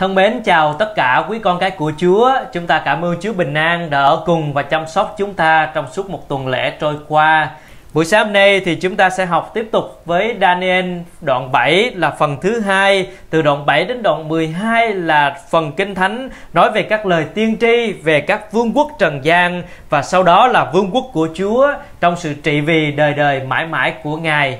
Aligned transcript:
Thân 0.00 0.14
mến, 0.14 0.42
chào 0.42 0.74
tất 0.74 0.92
cả 0.96 1.24
quý 1.28 1.38
con 1.38 1.58
cái 1.58 1.70
của 1.70 1.92
Chúa. 1.98 2.32
Chúng 2.52 2.66
ta 2.66 2.78
cảm 2.78 3.04
ơn 3.04 3.16
Chúa 3.20 3.32
Bình 3.32 3.54
An 3.54 3.90
đã 3.90 4.00
ở 4.00 4.22
cùng 4.26 4.52
và 4.52 4.62
chăm 4.62 4.86
sóc 4.86 5.14
chúng 5.18 5.34
ta 5.34 5.70
trong 5.74 5.86
suốt 5.92 6.10
một 6.10 6.28
tuần 6.28 6.48
lễ 6.48 6.70
trôi 6.80 6.94
qua. 7.08 7.50
Buổi 7.94 8.04
sáng 8.04 8.24
hôm 8.24 8.32
nay 8.32 8.60
thì 8.60 8.74
chúng 8.74 8.96
ta 8.96 9.10
sẽ 9.10 9.26
học 9.26 9.50
tiếp 9.54 9.68
tục 9.72 10.02
với 10.04 10.36
Daniel 10.40 10.98
đoạn 11.20 11.52
7 11.52 11.90
là 11.94 12.10
phần 12.10 12.36
thứ 12.40 12.60
hai 12.60 13.08
từ 13.30 13.42
đoạn 13.42 13.66
7 13.66 13.84
đến 13.84 14.02
đoạn 14.02 14.28
12 14.28 14.94
là 14.94 15.38
phần 15.50 15.72
kinh 15.72 15.94
thánh 15.94 16.28
nói 16.52 16.70
về 16.70 16.82
các 16.82 17.06
lời 17.06 17.24
tiên 17.34 17.56
tri, 17.60 17.92
về 17.92 18.20
các 18.20 18.52
vương 18.52 18.72
quốc 18.72 18.90
trần 18.98 19.24
gian 19.24 19.62
và 19.90 20.02
sau 20.02 20.22
đó 20.22 20.46
là 20.46 20.70
vương 20.72 20.90
quốc 20.90 21.06
của 21.12 21.28
Chúa 21.34 21.72
trong 22.00 22.16
sự 22.16 22.34
trị 22.42 22.60
vì 22.60 22.92
đời 22.92 23.14
đời 23.14 23.40
mãi 23.40 23.66
mãi 23.66 23.94
của 24.02 24.16
Ngài. 24.16 24.58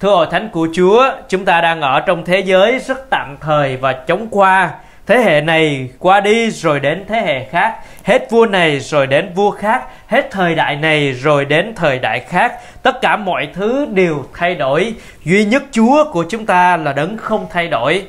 Thưa 0.00 0.10
hội 0.10 0.26
thánh 0.30 0.48
của 0.48 0.68
Chúa, 0.72 1.10
chúng 1.28 1.44
ta 1.44 1.60
đang 1.60 1.80
ở 1.80 2.00
trong 2.00 2.24
thế 2.24 2.40
giới 2.40 2.78
rất 2.78 3.10
tạm 3.10 3.36
thời 3.40 3.76
và 3.76 3.92
chống 3.92 4.26
qua. 4.30 4.70
Thế 5.06 5.18
hệ 5.18 5.40
này 5.40 5.88
qua 5.98 6.20
đi 6.20 6.50
rồi 6.50 6.80
đến 6.80 7.04
thế 7.08 7.20
hệ 7.20 7.44
khác, 7.44 7.74
hết 8.04 8.30
vua 8.30 8.46
này 8.46 8.80
rồi 8.80 9.06
đến 9.06 9.32
vua 9.34 9.50
khác, 9.50 9.82
hết 10.06 10.28
thời 10.30 10.54
đại 10.54 10.76
này 10.76 11.12
rồi 11.12 11.44
đến 11.44 11.72
thời 11.76 11.98
đại 11.98 12.20
khác. 12.20 12.52
Tất 12.82 13.00
cả 13.00 13.16
mọi 13.16 13.48
thứ 13.54 13.86
đều 13.92 14.24
thay 14.34 14.54
đổi, 14.54 14.94
duy 15.24 15.44
nhất 15.44 15.62
Chúa 15.72 16.04
của 16.12 16.24
chúng 16.28 16.46
ta 16.46 16.76
là 16.76 16.92
đấng 16.92 17.16
không 17.16 17.46
thay 17.50 17.68
đổi. 17.68 18.02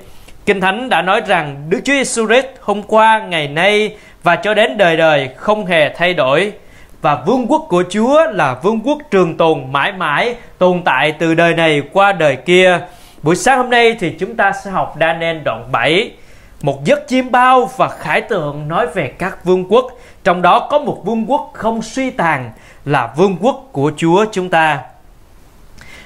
Kinh 0.46 0.62
Thánh 0.62 0.90
đã 0.90 1.02
nói 1.02 1.22
rằng 1.28 1.66
Đức 1.70 1.80
Chúa 1.86 1.94
Giêsu 1.94 2.28
Christ 2.28 2.48
hôm 2.62 2.84
qua, 2.84 3.20
ngày 3.20 3.48
nay 3.48 3.96
và 4.24 4.36
cho 4.36 4.54
đến 4.54 4.78
đời 4.78 4.98
đời 4.98 5.30
không 5.36 5.66
hề 5.66 5.94
thay 5.98 6.14
đổi 6.14 6.52
và 7.02 7.16
vương 7.16 7.48
quốc 7.48 7.66
của 7.70 7.84
Chúa 7.90 8.26
là 8.32 8.54
vương 8.64 8.80
quốc 8.84 8.98
trường 9.12 9.38
tồn 9.38 9.72
mãi 9.72 9.92
mãi, 9.92 10.36
tồn 10.58 10.82
tại 10.86 11.12
từ 11.12 11.34
đời 11.34 11.54
này 11.54 11.82
qua 11.94 12.12
đời 12.12 12.36
kia. 12.36 12.80
Buổi 13.24 13.36
sáng 13.36 13.58
hôm 13.58 13.70
nay 13.70 13.96
thì 14.00 14.10
chúng 14.20 14.36
ta 14.36 14.52
sẽ 14.52 14.72
học 14.72 14.96
Daniel 15.00 15.38
đoạn 15.38 15.72
7, 15.72 16.12
một 16.62 16.86
giấc 16.86 17.08
chiêm 17.08 17.32
bao 17.32 17.70
và 17.78 17.90
khải 17.90 18.22
tượng 18.22 18.68
nói 18.68 18.88
về 18.88 19.08
các 19.08 19.46
vương 19.46 19.66
quốc, 19.70 19.86
trong 20.24 20.42
đó 20.42 20.68
có 20.72 20.80
một 20.80 21.02
vương 21.06 21.26
quốc 21.32 21.52
không 21.54 21.82
suy 21.82 22.10
tàn 22.10 22.52
là 22.86 23.14
vương 23.18 23.38
quốc 23.42 23.70
của 23.72 23.92
Chúa 23.98 24.26
chúng 24.32 24.50
ta. 24.50 24.80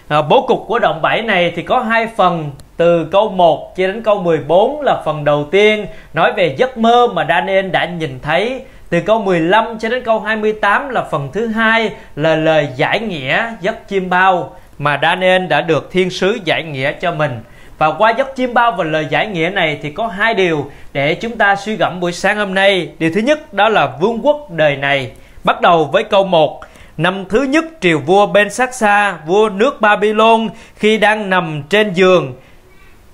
À, 0.08 0.22
bố 0.22 0.46
cục 0.48 0.66
của 0.68 0.80
đoạn 0.80 1.02
7 1.02 1.22
này 1.22 1.54
thì 1.56 1.62
có 1.62 1.80
hai 1.80 2.08
phần 2.08 2.52
từ 2.78 3.06
câu 3.12 3.30
1 3.30 3.74
cho 3.78 3.88
đến 3.88 4.04
câu 4.04 4.20
14 4.20 4.82
là 4.82 5.02
phần 5.06 5.24
đầu 5.24 5.48
tiên 5.52 5.86
nói 6.14 6.34
về 6.34 6.56
giấc 6.58 6.78
mơ 6.78 7.08
mà 7.14 7.26
Daniel 7.30 7.70
đã 7.70 7.86
nhìn 7.86 8.20
thấy 8.20 8.62
từ 8.94 9.00
câu 9.00 9.20
15 9.20 9.80
cho 9.80 9.90
đến 9.90 10.04
câu 10.04 10.20
28 10.20 10.90
là 10.90 11.04
phần 11.12 11.30
thứ 11.34 11.48
hai 11.48 11.92
là 12.16 12.36
lời 12.36 12.68
giải 12.76 13.00
nghĩa 13.00 13.46
giấc 13.62 13.76
chiêm 13.90 14.10
bao 14.10 14.56
mà 14.78 15.00
Daniel 15.02 15.48
đã 15.48 15.62
được 15.62 15.92
thiên 15.92 16.10
sứ 16.10 16.40
giải 16.46 16.64
nghĩa 16.64 16.92
cho 16.92 17.12
mình. 17.12 17.40
Và 17.78 17.92
qua 17.92 18.14
giấc 18.18 18.28
chiêm 18.36 18.54
bao 18.54 18.72
và 18.72 18.84
lời 18.84 19.08
giải 19.10 19.28
nghĩa 19.28 19.50
này 19.50 19.80
thì 19.82 19.92
có 19.92 20.08
hai 20.08 20.34
điều 20.34 20.72
để 20.94 21.16
chúng 21.16 21.38
ta 21.38 21.56
suy 21.56 21.76
gẫm 21.76 22.00
buổi 22.00 22.12
sáng 22.12 22.38
hôm 22.38 22.54
nay. 22.54 22.90
Điều 23.00 23.12
thứ 23.16 23.22
nhất 23.22 23.54
đó 23.54 23.70
là 23.70 23.92
vương 24.02 24.26
quốc 24.26 24.52
đời 24.52 24.76
này. 24.76 25.12
Bắt 25.44 25.62
đầu 25.62 25.86
với 25.86 26.04
câu 26.04 26.26
1. 26.26 26.62
Năm 26.98 27.26
thứ 27.30 27.44
nhất 27.44 27.66
triều 27.82 28.00
vua 28.00 28.26
Ben 28.26 28.50
Saksa, 28.50 29.18
vua 29.28 29.50
nước 29.50 29.82
Babylon 29.82 30.50
khi 30.76 30.98
đang 30.98 31.30
nằm 31.30 31.64
trên 31.70 31.94
giường. 31.94 32.34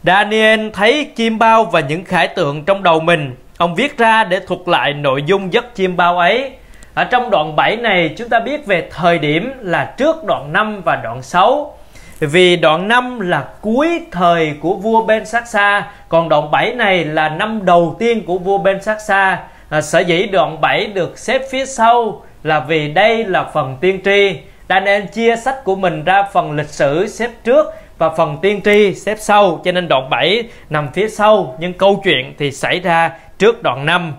Daniel 0.03 0.69
thấy 0.73 1.05
chim 1.15 1.39
bao 1.39 1.65
và 1.65 1.79
những 1.79 2.03
khải 2.05 2.27
tượng 2.27 2.65
trong 2.65 2.83
đầu 2.83 2.99
mình 2.99 3.35
Ông 3.59 3.75
viết 3.75 3.97
ra 3.97 4.23
để 4.23 4.39
thuật 4.39 4.59
lại 4.65 4.93
nội 4.93 5.23
dung 5.25 5.53
giấc 5.53 5.65
chiêm 5.75 5.97
bao 5.97 6.17
ấy. 6.17 6.51
Ở 6.93 7.03
trong 7.03 7.29
đoạn 7.29 7.55
7 7.55 7.75
này 7.75 8.13
chúng 8.17 8.29
ta 8.29 8.39
biết 8.39 8.65
về 8.65 8.89
thời 8.91 9.19
điểm 9.19 9.53
là 9.61 9.93
trước 9.97 10.23
đoạn 10.23 10.53
5 10.53 10.81
và 10.85 10.95
đoạn 10.95 11.21
6. 11.21 11.77
Vì 12.19 12.55
đoạn 12.55 12.87
5 12.87 13.19
là 13.19 13.47
cuối 13.61 14.01
thời 14.11 14.53
của 14.61 14.73
vua 14.75 15.05
Ben 15.05 15.23
Sa, 15.25 15.91
còn 16.09 16.29
đoạn 16.29 16.51
7 16.51 16.73
này 16.73 17.05
là 17.05 17.29
năm 17.29 17.65
đầu 17.65 17.95
tiên 17.99 18.25
của 18.25 18.37
vua 18.37 18.57
Ben 18.57 18.79
Sa. 19.07 19.39
À, 19.69 19.81
sở 19.81 19.99
dĩ 19.99 20.25
đoạn 20.25 20.61
7 20.61 20.85
được 20.85 21.17
xếp 21.17 21.41
phía 21.51 21.65
sau 21.65 22.23
là 22.43 22.59
vì 22.59 22.91
đây 22.91 23.25
là 23.25 23.43
phần 23.43 23.77
tiên 23.81 23.99
tri. 24.05 24.39
Daniel 24.69 25.05
chia 25.05 25.35
sách 25.35 25.63
của 25.63 25.75
mình 25.75 26.03
ra 26.03 26.23
phần 26.23 26.51
lịch 26.51 26.69
sử 26.69 27.07
xếp 27.07 27.29
trước 27.43 27.65
và 27.97 28.09
phần 28.09 28.37
tiên 28.41 28.61
tri 28.65 28.93
xếp 28.93 29.17
sau 29.19 29.61
cho 29.65 29.71
nên 29.71 29.87
đoạn 29.87 30.09
7 30.09 30.43
nằm 30.69 30.87
phía 30.93 31.09
sau 31.09 31.55
nhưng 31.59 31.73
câu 31.73 32.01
chuyện 32.03 32.33
thì 32.37 32.51
xảy 32.51 32.79
ra 32.79 33.11
trước 33.39 33.63
đoạn 33.63 33.85
5 33.85 34.13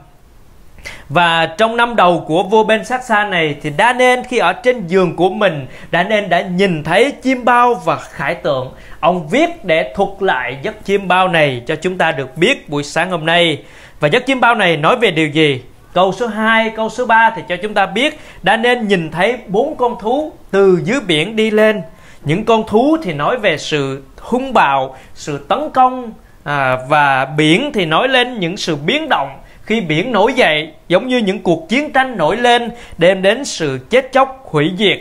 và 1.08 1.46
trong 1.46 1.76
năm 1.76 1.96
đầu 1.96 2.24
của 2.26 2.42
vua 2.42 2.64
Ben 2.64 2.84
Saksa 2.84 3.24
này 3.24 3.56
thì 3.62 3.72
Daniel 3.78 4.20
khi 4.28 4.38
ở 4.38 4.52
trên 4.52 4.86
giường 4.86 5.16
của 5.16 5.30
mình 5.30 5.66
Daniel 5.92 6.26
đã 6.26 6.40
nhìn 6.40 6.84
thấy 6.84 7.12
chim 7.22 7.44
bao 7.44 7.74
và 7.74 7.96
khải 7.96 8.34
tượng. 8.34 8.72
Ông 9.00 9.28
viết 9.28 9.64
để 9.64 9.92
thuật 9.96 10.08
lại 10.20 10.58
giấc 10.62 10.84
chim 10.84 11.08
bao 11.08 11.28
này 11.28 11.62
cho 11.66 11.76
chúng 11.76 11.98
ta 11.98 12.12
được 12.12 12.36
biết 12.36 12.68
buổi 12.68 12.84
sáng 12.84 13.10
hôm 13.10 13.26
nay. 13.26 13.62
Và 14.00 14.08
giấc 14.08 14.26
chim 14.26 14.40
bao 14.40 14.54
này 14.54 14.76
nói 14.76 14.96
về 14.96 15.10
điều 15.10 15.28
gì? 15.28 15.62
Câu 15.92 16.12
số 16.12 16.26
2, 16.26 16.70
câu 16.76 16.90
số 16.90 17.06
3 17.06 17.32
thì 17.36 17.42
cho 17.48 17.56
chúng 17.62 17.74
ta 17.74 17.86
biết 17.86 18.20
Daniel 18.42 18.78
nhìn 18.78 19.10
thấy 19.10 19.36
bốn 19.46 19.76
con 19.76 19.96
thú 20.00 20.32
từ 20.50 20.80
dưới 20.84 21.00
biển 21.00 21.36
đi 21.36 21.50
lên. 21.50 21.82
Những 22.24 22.44
con 22.44 22.66
thú 22.66 22.96
thì 23.02 23.12
nói 23.12 23.38
về 23.38 23.58
sự 23.58 24.02
hung 24.20 24.52
bạo, 24.52 24.96
sự 25.14 25.38
tấn 25.48 25.70
công 25.70 26.12
à, 26.44 26.78
và 26.88 27.24
biển 27.24 27.70
thì 27.74 27.84
nói 27.84 28.08
lên 28.08 28.40
những 28.40 28.56
sự 28.56 28.76
biến 28.76 29.08
động. 29.08 29.38
Khi 29.62 29.80
biển 29.80 30.12
nổi 30.12 30.32
dậy 30.32 30.72
giống 30.88 31.08
như 31.08 31.18
những 31.18 31.42
cuộc 31.42 31.68
chiến 31.68 31.92
tranh 31.92 32.16
nổi 32.16 32.36
lên 32.36 32.70
đem 32.98 33.22
đến 33.22 33.44
sự 33.44 33.78
chết 33.90 34.12
chóc 34.12 34.46
hủy 34.50 34.72
diệt. 34.78 34.98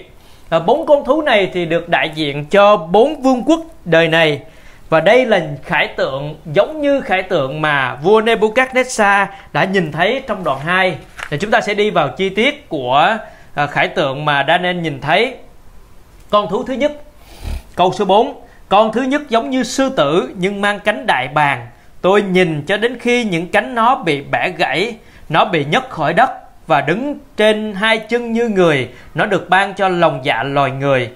À, 0.50 0.60
bốn 0.60 0.86
con 0.86 1.06
thú 1.06 1.22
này 1.22 1.52
thì 1.54 1.66
được 1.66 1.90
đại 1.90 2.12
diện 2.16 2.46
cho 2.46 2.78
bốn 2.78 3.22
vương 3.22 3.44
quốc 3.44 3.60
đời 3.86 4.08
này. 4.08 4.42
Và 4.90 5.00
đây 5.00 5.26
là 5.26 5.42
khải 5.64 5.88
tượng 5.88 6.36
giống 6.54 6.82
như 6.82 7.02
khải 7.02 7.24
tượng 7.24 7.62
mà 7.62 7.96
vua 7.96 8.22
Nebuchadnezzar 8.22 9.26
đã 9.54 9.64
nhìn 9.64 9.92
thấy 9.92 10.22
trong 10.28 10.44
đoạn 10.44 10.60
2 10.60 10.96
thì 11.30 11.38
chúng 11.38 11.52
ta 11.52 11.62
sẽ 11.62 11.74
đi 11.74 11.90
vào 11.90 12.10
chi 12.18 12.30
tiết 12.30 12.70
của 12.70 13.18
à, 13.56 13.68
khải 13.68 13.88
tượng 13.88 14.26
mà 14.26 14.46
Daniel 14.48 14.76
nhìn 14.76 15.02
thấy. 15.02 15.36
Con 16.30 16.50
thú 16.50 16.64
thứ 16.64 16.74
nhất 16.74 16.92
câu 17.76 17.94
số 17.94 18.06
4 18.06 18.42
con 18.70 18.92
thứ 18.92 19.02
nhất 19.02 19.22
giống 19.30 19.50
như 19.50 19.64
sư 19.64 19.90
tử 19.90 20.30
nhưng 20.38 20.62
mang 20.62 20.80
cánh 20.80 21.08
đại 21.08 21.28
bàng. 21.28 21.68
Tôi 22.02 22.22
nhìn 22.22 22.62
cho 22.62 22.78
đến 22.78 23.00
khi 23.00 23.24
những 23.24 23.48
cánh 23.48 23.76
nó 23.76 23.96
bị 23.96 24.22
bẻ 24.22 24.50
gãy, 24.50 24.96
nó 25.30 25.46
bị 25.46 25.66
nhấc 25.66 25.90
khỏi 25.90 26.14
đất 26.14 26.30
và 26.68 26.82
đứng 26.82 27.18
trên 27.38 27.74
hai 27.74 27.98
chân 27.98 28.34
như 28.34 28.50
người, 28.50 28.90
nó 29.16 29.26
được 29.26 29.50
ban 29.50 29.74
cho 29.74 29.90
lòng 29.90 30.20
dạ 30.24 30.44
loài 30.44 30.72
người. 30.72 31.10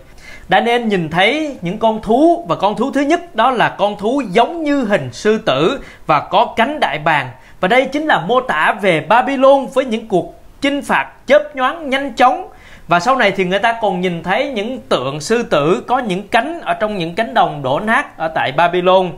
đã 0.50 0.60
nên 0.60 0.90
nhìn 0.90 1.10
thấy 1.10 1.58
những 1.62 1.78
con 1.78 2.02
thú 2.02 2.46
và 2.50 2.56
con 2.56 2.76
thú 2.76 2.92
thứ 2.92 3.02
nhất 3.02 3.36
đó 3.36 3.52
là 3.52 3.70
con 3.70 3.98
thú 3.98 4.22
giống 4.32 4.64
như 4.64 4.84
hình 4.84 5.10
sư 5.14 5.38
tử 5.38 5.80
và 6.08 6.20
có 6.20 6.54
cánh 6.56 6.80
đại 6.80 7.00
bàng. 7.00 7.30
Và 7.60 7.68
đây 7.68 7.86
chính 7.86 8.06
là 8.06 8.20
mô 8.20 8.42
tả 8.42 8.76
về 8.82 9.06
Babylon 9.10 9.68
với 9.74 9.86
những 9.86 10.08
cuộc 10.08 10.44
chinh 10.62 10.82
phạt 10.82 11.12
chớp 11.26 11.56
nhoáng 11.56 11.90
nhanh 11.90 12.14
chóng 12.14 12.48
và 12.88 13.00
sau 13.00 13.16
này 13.16 13.32
thì 13.32 13.46
người 13.46 13.60
ta 13.60 13.78
còn 13.82 14.02
nhìn 14.02 14.24
thấy 14.24 14.48
những 14.48 14.80
tượng 14.90 15.22
sư 15.22 15.44
tử 15.44 15.84
có 15.88 16.00
những 16.00 16.28
cánh 16.28 16.62
ở 16.62 16.74
trong 16.74 16.98
những 16.98 17.16
cánh 17.16 17.34
đồng 17.34 17.64
đổ 17.64 17.80
nát 17.80 18.18
ở 18.18 18.28
tại 18.28 18.52
Babylon. 18.52 19.12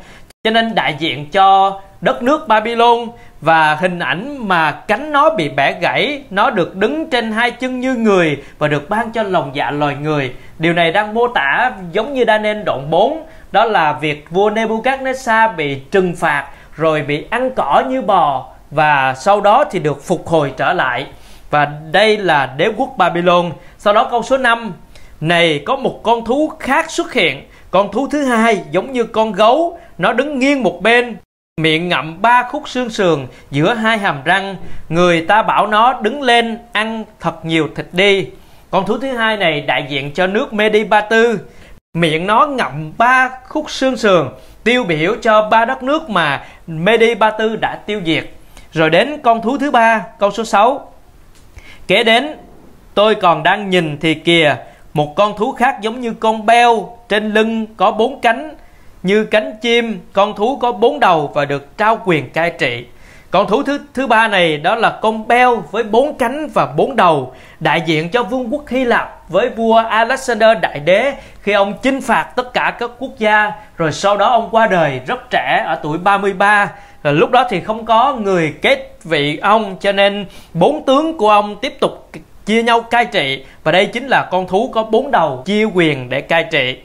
Cho 0.43 0.51
nên 0.51 0.75
đại 0.75 0.95
diện 0.99 1.29
cho 1.31 1.79
đất 2.01 2.23
nước 2.23 2.47
Babylon 2.47 3.07
và 3.41 3.75
hình 3.75 3.99
ảnh 3.99 4.47
mà 4.47 4.71
cánh 4.71 5.11
nó 5.11 5.29
bị 5.29 5.49
bẻ 5.49 5.79
gãy, 5.81 6.23
nó 6.29 6.49
được 6.49 6.75
đứng 6.75 7.09
trên 7.09 7.31
hai 7.31 7.51
chân 7.51 7.79
như 7.79 7.95
người 7.95 8.43
và 8.57 8.67
được 8.67 8.89
ban 8.89 9.11
cho 9.11 9.23
lòng 9.23 9.51
dạ 9.53 9.71
loài 9.71 9.95
người. 9.95 10.33
Điều 10.59 10.73
này 10.73 10.91
đang 10.91 11.13
mô 11.13 11.27
tả 11.27 11.71
giống 11.91 12.13
như 12.13 12.23
Daniel 12.27 12.63
đoạn 12.63 12.89
4 12.89 13.25
đó 13.51 13.65
là 13.65 13.93
việc 13.93 14.27
vua 14.29 14.49
Nebuchadnezzar 14.49 15.55
bị 15.55 15.75
trừng 15.75 16.15
phạt, 16.15 16.47
rồi 16.75 17.01
bị 17.01 17.25
ăn 17.29 17.51
cỏ 17.55 17.83
như 17.89 18.01
bò 18.01 18.45
và 18.71 19.13
sau 19.13 19.41
đó 19.41 19.63
thì 19.71 19.79
được 19.79 20.03
phục 20.03 20.27
hồi 20.27 20.53
trở 20.57 20.73
lại 20.73 21.05
và 21.55 21.71
đây 21.91 22.17
là 22.17 22.53
đế 22.57 22.69
quốc 22.77 22.93
Babylon. 22.97 23.51
Sau 23.77 23.93
đó 23.93 24.07
câu 24.11 24.23
số 24.23 24.37
5 24.37 24.73
này 25.21 25.63
có 25.65 25.75
một 25.75 25.99
con 26.03 26.25
thú 26.25 26.51
khác 26.59 26.91
xuất 26.91 27.13
hiện. 27.13 27.43
Con 27.71 27.91
thú 27.91 28.07
thứ 28.11 28.23
hai 28.23 28.61
giống 28.71 28.93
như 28.93 29.03
con 29.03 29.31
gấu, 29.31 29.79
nó 29.97 30.13
đứng 30.13 30.39
nghiêng 30.39 30.63
một 30.63 30.81
bên, 30.81 31.17
miệng 31.61 31.89
ngậm 31.89 32.21
ba 32.21 32.43
khúc 32.43 32.69
xương 32.69 32.89
sườn 32.89 33.27
giữa 33.51 33.73
hai 33.73 33.97
hàm 33.97 34.23
răng. 34.23 34.55
Người 34.89 35.21
ta 35.21 35.43
bảo 35.43 35.67
nó 35.67 35.93
đứng 35.93 36.21
lên 36.21 36.57
ăn 36.73 37.03
thật 37.19 37.45
nhiều 37.45 37.67
thịt 37.75 37.87
đi. 37.91 38.27
Con 38.71 38.85
thú 38.85 38.97
thứ 38.97 39.07
hai 39.07 39.37
này 39.37 39.61
đại 39.61 39.85
diện 39.89 40.13
cho 40.13 40.27
nước 40.27 40.53
Medi 40.53 40.83
Ba 40.83 41.01
Tư. 41.01 41.39
Miệng 41.93 42.27
nó 42.27 42.47
ngậm 42.47 42.93
ba 42.97 43.29
khúc 43.47 43.71
xương 43.71 43.97
sườn, 43.97 44.29
tiêu 44.63 44.83
biểu 44.83 45.15
cho 45.21 45.49
ba 45.49 45.65
đất 45.65 45.83
nước 45.83 46.09
mà 46.09 46.45
Medi 46.67 47.15
Ba 47.15 47.31
Tư 47.31 47.55
đã 47.55 47.75
tiêu 47.75 48.01
diệt. 48.05 48.29
Rồi 48.71 48.89
đến 48.89 49.17
con 49.23 49.41
thú 49.41 49.57
thứ 49.57 49.71
ba, 49.71 50.03
câu 50.19 50.31
số 50.31 50.45
6. 50.45 50.91
Kế 51.87 52.03
đến, 52.03 52.27
tôi 52.93 53.15
còn 53.15 53.43
đang 53.43 53.69
nhìn 53.69 53.97
thì 54.01 54.13
kìa, 54.13 54.57
một 54.93 55.15
con 55.15 55.37
thú 55.37 55.51
khác 55.51 55.81
giống 55.81 56.01
như 56.01 56.13
con 56.13 56.45
beo. 56.45 56.97
Trên 57.09 57.33
lưng 57.33 57.65
có 57.77 57.91
bốn 57.91 58.21
cánh, 58.21 58.55
như 59.03 59.25
cánh 59.25 59.53
chim, 59.61 59.99
con 60.13 60.35
thú 60.35 60.57
có 60.57 60.71
bốn 60.71 60.99
đầu 60.99 61.31
và 61.33 61.45
được 61.45 61.77
trao 61.77 62.01
quyền 62.05 62.29
cai 62.29 62.49
trị 62.49 62.85
con 63.35 63.47
thú 63.47 63.63
thứ 63.63 63.79
thứ 63.93 64.07
ba 64.07 64.27
này 64.27 64.57
đó 64.57 64.75
là 64.75 64.99
con 65.01 65.27
beo 65.27 65.63
với 65.71 65.83
bốn 65.83 66.17
cánh 66.17 66.47
và 66.53 66.65
bốn 66.65 66.95
đầu, 66.95 67.33
đại 67.59 67.81
diện 67.85 68.09
cho 68.09 68.23
vương 68.23 68.53
quốc 68.53 68.69
Hy 68.69 68.85
Lạp 68.85 69.29
với 69.29 69.49
vua 69.49 69.75
Alexander 69.75 70.49
Đại 70.61 70.79
Đế 70.79 71.13
khi 71.41 71.51
ông 71.51 71.73
chinh 71.81 72.01
phạt 72.01 72.23
tất 72.35 72.53
cả 72.53 72.75
các 72.79 72.91
quốc 72.99 73.11
gia. 73.17 73.51
Rồi 73.77 73.91
sau 73.91 74.17
đó 74.17 74.29
ông 74.29 74.49
qua 74.51 74.67
đời 74.67 74.99
rất 75.07 75.29
trẻ 75.29 75.63
ở 75.67 75.79
tuổi 75.83 75.97
33 75.97 76.71
rồi 77.03 77.13
lúc 77.13 77.31
đó 77.31 77.47
thì 77.49 77.59
không 77.59 77.85
có 77.85 78.13
người 78.13 78.53
kết 78.61 78.97
vị 79.03 79.37
ông, 79.37 79.77
cho 79.79 79.91
nên 79.91 80.25
bốn 80.53 80.85
tướng 80.85 81.17
của 81.17 81.29
ông 81.29 81.55
tiếp 81.61 81.79
tục 81.79 82.09
chia 82.45 82.63
nhau 82.63 82.81
cai 82.81 83.05
trị. 83.05 83.45
Và 83.63 83.71
đây 83.71 83.85
chính 83.85 84.07
là 84.07 84.27
con 84.31 84.47
thú 84.47 84.69
có 84.73 84.83
bốn 84.83 85.11
đầu 85.11 85.43
chia 85.45 85.63
quyền 85.63 86.09
để 86.09 86.21
cai 86.21 86.43
trị. 86.51 86.77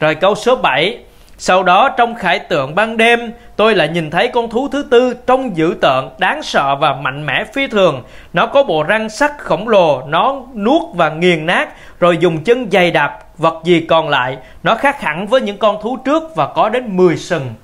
Rồi 0.00 0.14
câu 0.14 0.34
số 0.34 0.56
7 0.56 0.98
sau 1.40 1.62
đó 1.62 1.88
trong 1.88 2.14
khải 2.14 2.38
tượng 2.38 2.74
ban 2.74 2.96
đêm, 2.96 3.32
tôi 3.56 3.74
lại 3.74 3.88
nhìn 3.88 4.10
thấy 4.10 4.28
con 4.28 4.50
thú 4.50 4.68
thứ 4.68 4.86
tư 4.90 5.14
trông 5.26 5.56
dữ 5.56 5.76
tợn, 5.80 6.08
đáng 6.18 6.42
sợ 6.42 6.76
và 6.76 6.92
mạnh 6.92 7.26
mẽ 7.26 7.44
phi 7.54 7.66
thường. 7.66 8.02
Nó 8.32 8.46
có 8.46 8.62
bộ 8.62 8.82
răng 8.82 9.08
sắc 9.08 9.38
khổng 9.38 9.68
lồ, 9.68 10.02
nó 10.06 10.36
nuốt 10.54 10.82
và 10.94 11.10
nghiền 11.10 11.46
nát, 11.46 11.68
rồi 12.00 12.18
dùng 12.20 12.44
chân 12.44 12.70
dày 12.70 12.90
đạp 12.90 13.18
vật 13.36 13.54
gì 13.64 13.86
còn 13.88 14.08
lại. 14.08 14.36
Nó 14.62 14.74
khác 14.74 15.00
hẳn 15.00 15.26
với 15.26 15.40
những 15.40 15.58
con 15.58 15.82
thú 15.82 15.96
trước 15.96 16.36
và 16.36 16.46
có 16.46 16.68
đến 16.68 16.96
10 16.96 17.16
sừng. 17.16 17.54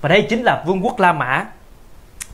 Và 0.00 0.08
đây 0.08 0.22
chính 0.22 0.42
là 0.42 0.62
vương 0.66 0.84
quốc 0.84 1.00
La 1.00 1.12
Mã. 1.12 1.44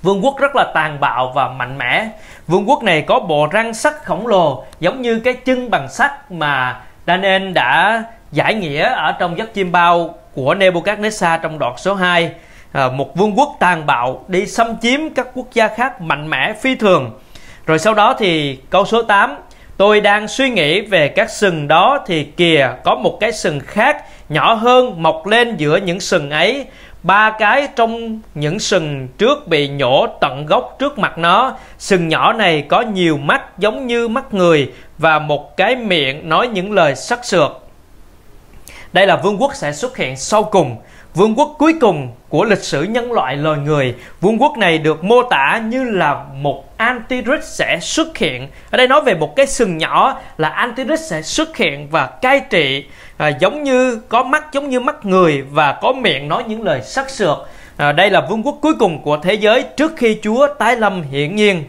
Vương 0.03 0.25
quốc 0.25 0.39
rất 0.41 0.57
là 0.57 0.65
tàn 0.75 1.01
bạo 1.01 1.33
và 1.35 1.49
mạnh 1.49 1.79
mẽ. 1.79 2.09
Vương 2.47 2.69
quốc 2.69 2.83
này 2.83 3.03
có 3.03 3.21
bộ 3.21 3.47
răng 3.47 3.75
sắt 3.75 3.95
khổng 4.05 4.27
lồ 4.27 4.65
giống 4.81 5.03
như 5.03 5.21
cái 5.21 5.35
chân 5.35 5.71
bằng 5.71 5.89
sắt 5.89 6.33
mà 6.33 6.81
Daniel 7.07 7.53
đã 7.53 8.03
giải 8.33 8.55
nghĩa 8.55 8.83
ở 8.83 9.13
trong 9.13 9.39
giấc 9.39 9.55
chim 9.55 9.73
bao 9.73 10.15
của 10.35 10.55
Nebuchadnezzar 10.55 11.39
trong 11.43 11.59
đoạn 11.59 11.75
số 11.79 11.95
2 11.95 12.31
à, 12.73 12.89
một 12.89 13.17
vương 13.17 13.39
quốc 13.39 13.57
tàn 13.61 13.87
bạo 13.87 14.25
đi 14.29 14.47
xâm 14.47 14.77
chiếm 14.83 15.01
các 15.15 15.29
quốc 15.35 15.47
gia 15.53 15.69
khác 15.69 16.01
mạnh 16.01 16.31
mẽ 16.31 16.53
phi 16.61 16.75
thường. 16.75 17.11
Rồi 17.67 17.79
sau 17.79 17.95
đó 17.95 18.15
thì 18.19 18.59
câu 18.71 18.87
số 18.87 19.03
8 19.03 19.37
tôi 19.77 20.01
đang 20.01 20.29
suy 20.29 20.51
nghĩ 20.51 20.81
về 20.81 21.09
các 21.09 21.31
sừng 21.31 21.69
đó 21.69 21.99
thì 22.07 22.25
kìa 22.25 22.71
có 22.85 22.95
một 22.95 23.19
cái 23.21 23.33
sừng 23.33 23.61
khác 23.61 24.05
nhỏ 24.29 24.55
hơn 24.55 25.03
mọc 25.03 25.27
lên 25.27 25.57
giữa 25.57 25.77
những 25.77 26.01
sừng 26.01 26.31
ấy. 26.31 26.67
Ba 27.03 27.31
cái 27.39 27.69
trong 27.77 28.21
những 28.35 28.59
sừng 28.59 29.09
trước 29.19 29.49
bị 29.49 29.69
nhổ 29.69 30.07
tận 30.21 30.47
gốc 30.47 30.77
trước 30.79 30.99
mặt 30.99 31.19
nó. 31.19 31.57
Sừng 31.79 32.09
nhỏ 32.09 32.33
này 32.33 32.65
có 32.69 32.81
nhiều 32.81 33.17
mắt 33.17 33.59
giống 33.59 33.87
như 33.87 34.09
mắt 34.09 34.35
người 34.35 34.73
và 34.99 35.19
một 35.19 35.57
cái 35.57 35.77
miệng 35.77 36.29
nói 36.29 36.49
những 36.49 36.73
lời 36.73 36.95
sắc 36.97 37.25
sược 37.25 37.70
đây 38.93 39.07
là 39.07 39.17
vương 39.17 39.43
quốc 39.43 39.55
sẽ 39.55 39.73
xuất 39.73 39.97
hiện 39.97 40.17
sau 40.17 40.43
cùng, 40.43 40.77
vương 41.15 41.35
quốc 41.35 41.55
cuối 41.59 41.75
cùng 41.81 42.13
của 42.29 42.45
lịch 42.45 42.63
sử 42.63 42.83
nhân 42.83 43.13
loại 43.13 43.37
loài 43.37 43.59
người. 43.59 43.95
Vương 44.21 44.43
quốc 44.43 44.59
này 44.59 44.79
được 44.79 45.05
mô 45.05 45.23
tả 45.23 45.63
như 45.65 45.85
là 45.85 46.25
một 46.35 46.79
Antichrist 46.79 47.45
sẽ 47.45 47.79
xuất 47.81 48.19
hiện. 48.19 48.49
Ở 48.71 48.77
đây 48.77 48.89
nói 48.89 49.01
về 49.01 49.15
một 49.15 49.37
cái 49.37 49.47
sừng 49.47 49.79
nhỏ 49.79 50.21
là 50.39 50.49
Antichrist 50.49 51.11
sẽ 51.11 51.23
xuất 51.23 51.57
hiện 51.57 51.89
và 51.91 52.07
cai 52.07 52.41
trị 52.51 52.85
à, 53.17 53.29
giống 53.29 53.63
như 53.63 54.01
có 54.09 54.23
mắt 54.23 54.53
giống 54.53 54.69
như 54.69 54.81
mắt 54.81 55.07
người 55.07 55.43
và 55.43 55.73
có 55.73 55.93
miệng 55.93 56.29
nói 56.29 56.45
những 56.47 56.63
lời 56.63 56.83
sắc 56.83 57.11
sược. 57.11 57.49
À, 57.77 57.93
đây 57.93 58.11
là 58.11 58.27
vương 58.31 58.43
quốc 58.43 58.59
cuối 58.63 58.75
cùng 58.79 59.03
của 59.03 59.17
thế 59.17 59.35
giới 59.35 59.63
trước 59.77 59.93
khi 59.97 60.19
Chúa 60.23 60.47
tái 60.59 60.77
lâm 60.77 61.03
hiển 61.03 61.37
nhiên. 61.37 61.65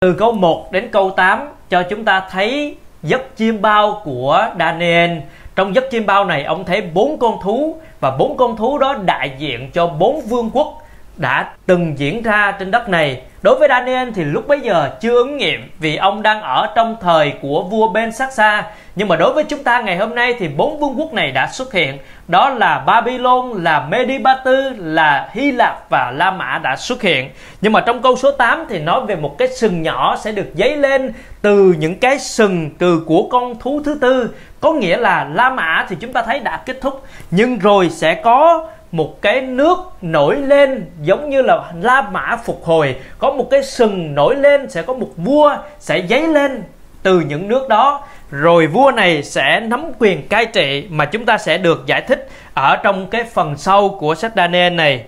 Từ 0.00 0.12
câu 0.12 0.32
1 0.32 0.72
đến 0.72 0.88
câu 0.92 1.10
8 1.10 1.48
cho 1.70 1.82
chúng 1.82 2.04
ta 2.04 2.28
thấy 2.30 2.76
giấc 3.02 3.22
chiêm 3.36 3.60
bao 3.60 4.02
của 4.04 4.48
Daniel 4.58 5.10
trong 5.56 5.74
giấc 5.74 5.90
chim 5.90 6.06
bao 6.06 6.24
này, 6.24 6.44
ông 6.44 6.64
thấy 6.64 6.80
bốn 6.80 7.18
con 7.18 7.38
thú 7.42 7.76
và 8.00 8.16
bốn 8.18 8.36
con 8.36 8.56
thú 8.56 8.78
đó 8.78 8.94
đại 9.04 9.30
diện 9.38 9.70
cho 9.70 9.86
bốn 9.86 10.20
vương 10.20 10.50
quốc 10.50 10.82
đã 11.16 11.54
từng 11.66 11.98
diễn 11.98 12.22
ra 12.22 12.52
trên 12.58 12.70
đất 12.70 12.88
này. 12.88 13.22
Đối 13.46 13.54
với 13.54 13.68
Daniel 13.68 14.08
thì 14.14 14.24
lúc 14.24 14.48
bấy 14.48 14.60
giờ 14.60 14.90
chưa 15.00 15.14
ứng 15.14 15.36
nghiệm 15.36 15.70
vì 15.78 15.96
ông 15.96 16.22
đang 16.22 16.42
ở 16.42 16.68
trong 16.76 16.96
thời 17.00 17.32
của 17.42 17.62
vua 17.62 17.88
Ben 17.88 18.12
Saksa. 18.12 18.64
Nhưng 18.96 19.08
mà 19.08 19.16
đối 19.16 19.32
với 19.32 19.44
chúng 19.44 19.62
ta 19.62 19.80
ngày 19.80 19.96
hôm 19.96 20.14
nay 20.14 20.34
thì 20.38 20.48
bốn 20.48 20.80
vương 20.80 20.94
quốc 20.98 21.12
này 21.12 21.32
đã 21.32 21.48
xuất 21.52 21.72
hiện. 21.72 21.98
Đó 22.28 22.48
là 22.48 22.78
Babylon, 22.78 23.62
là 23.62 23.86
Medibatu, 23.90 24.52
là 24.78 25.28
Hy 25.32 25.52
Lạp 25.52 25.90
và 25.90 26.10
La 26.10 26.30
Mã 26.30 26.58
đã 26.58 26.76
xuất 26.76 27.02
hiện. 27.02 27.30
Nhưng 27.60 27.72
mà 27.72 27.80
trong 27.80 28.02
câu 28.02 28.16
số 28.16 28.30
8 28.30 28.64
thì 28.68 28.78
nói 28.78 29.00
về 29.06 29.16
một 29.16 29.38
cái 29.38 29.48
sừng 29.48 29.82
nhỏ 29.82 30.16
sẽ 30.16 30.32
được 30.32 30.50
dấy 30.54 30.76
lên 30.76 31.12
từ 31.42 31.74
những 31.78 31.98
cái 31.98 32.18
sừng 32.18 32.70
từ 32.78 33.02
của 33.06 33.28
con 33.30 33.58
thú 33.58 33.80
thứ 33.84 33.98
tư. 34.00 34.34
Có 34.60 34.72
nghĩa 34.72 34.96
là 34.96 35.28
La 35.34 35.50
Mã 35.50 35.86
thì 35.88 35.96
chúng 36.00 36.12
ta 36.12 36.22
thấy 36.22 36.38
đã 36.38 36.56
kết 36.66 36.80
thúc. 36.80 37.02
Nhưng 37.30 37.58
rồi 37.58 37.90
sẽ 37.90 38.14
có 38.14 38.68
một 38.96 39.22
cái 39.22 39.40
nước 39.40 39.78
nổi 40.02 40.36
lên 40.36 40.86
giống 41.02 41.30
như 41.30 41.42
là 41.42 41.72
La 41.82 42.02
Mã 42.02 42.36
phục 42.44 42.64
hồi. 42.64 42.96
Có 43.18 43.30
một 43.30 43.48
cái 43.50 43.62
sừng 43.62 44.14
nổi 44.14 44.36
lên, 44.36 44.70
sẽ 44.70 44.82
có 44.82 44.94
một 44.94 45.10
vua 45.16 45.56
sẽ 45.78 46.02
dấy 46.08 46.26
lên 46.26 46.62
từ 47.02 47.20
những 47.20 47.48
nước 47.48 47.68
đó. 47.68 48.06
Rồi 48.30 48.66
vua 48.66 48.90
này 48.90 49.22
sẽ 49.22 49.60
nắm 49.60 49.84
quyền 49.98 50.28
cai 50.28 50.46
trị 50.46 50.86
mà 50.90 51.04
chúng 51.04 51.26
ta 51.26 51.38
sẽ 51.38 51.58
được 51.58 51.86
giải 51.86 52.00
thích 52.00 52.28
ở 52.54 52.76
trong 52.76 53.06
cái 53.06 53.24
phần 53.24 53.56
sau 53.56 53.88
của 53.88 54.14
sách 54.14 54.32
Daniel 54.36 54.72
này. 54.72 55.04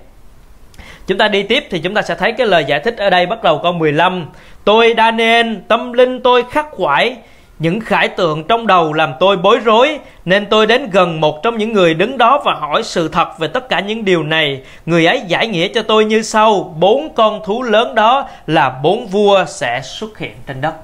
Chúng 1.06 1.19
ta 1.19 1.29
đi 1.29 1.43
tiếp 1.43 1.64
thì 1.70 1.79
chúng 1.79 1.94
ta 1.94 2.02
sẽ 2.02 2.14
thấy 2.14 2.32
cái 2.32 2.46
lời 2.46 2.64
giải 2.64 2.81
thích 2.81 2.96
ở 2.96 3.11
đây 3.11 3.26
bắt 3.26 3.43
đầu 3.43 3.61
câu 3.62 3.73
15 3.73 4.26
Tôi 4.64 4.94
Daniel 4.96 5.55
tâm 5.69 5.93
linh 5.93 6.23
tôi 6.23 6.44
khắc 6.50 6.70
khoải 6.70 7.17
những 7.58 7.81
khải 7.81 8.08
tượng 8.08 8.44
trong 8.44 8.66
đầu 8.66 8.93
làm 8.93 9.12
tôi 9.20 9.37
bối 9.37 9.58
rối, 9.64 9.99
nên 10.25 10.46
tôi 10.46 10.66
đến 10.66 10.90
gần 10.90 11.20
một 11.20 11.43
trong 11.43 11.58
những 11.58 11.72
người 11.72 11.94
đứng 11.94 12.19
đó 12.19 12.43
và 12.44 12.55
hỏi 12.55 12.82
sự 12.82 13.08
thật 13.08 13.38
về 13.38 13.49
tất 13.49 13.69
cả 13.69 13.81
những 13.81 14.05
điều 14.05 14.22
này. 14.22 14.62
Người 14.87 15.06
ấy 15.06 15.22
giải 15.26 15.46
nghĩa 15.46 15.69
cho 15.69 15.82
tôi 15.82 16.05
như 16.05 16.22
sau, 16.22 16.75
bốn 16.78 17.14
con 17.14 17.40
thú 17.44 17.62
lớn 17.62 17.94
đó 17.94 18.28
là 18.46 18.70
bốn 18.82 19.06
vua 19.06 19.44
sẽ 19.44 19.81
xuất 19.84 20.19
hiện 20.19 20.32
trên 20.46 20.60
đất. 20.60 20.75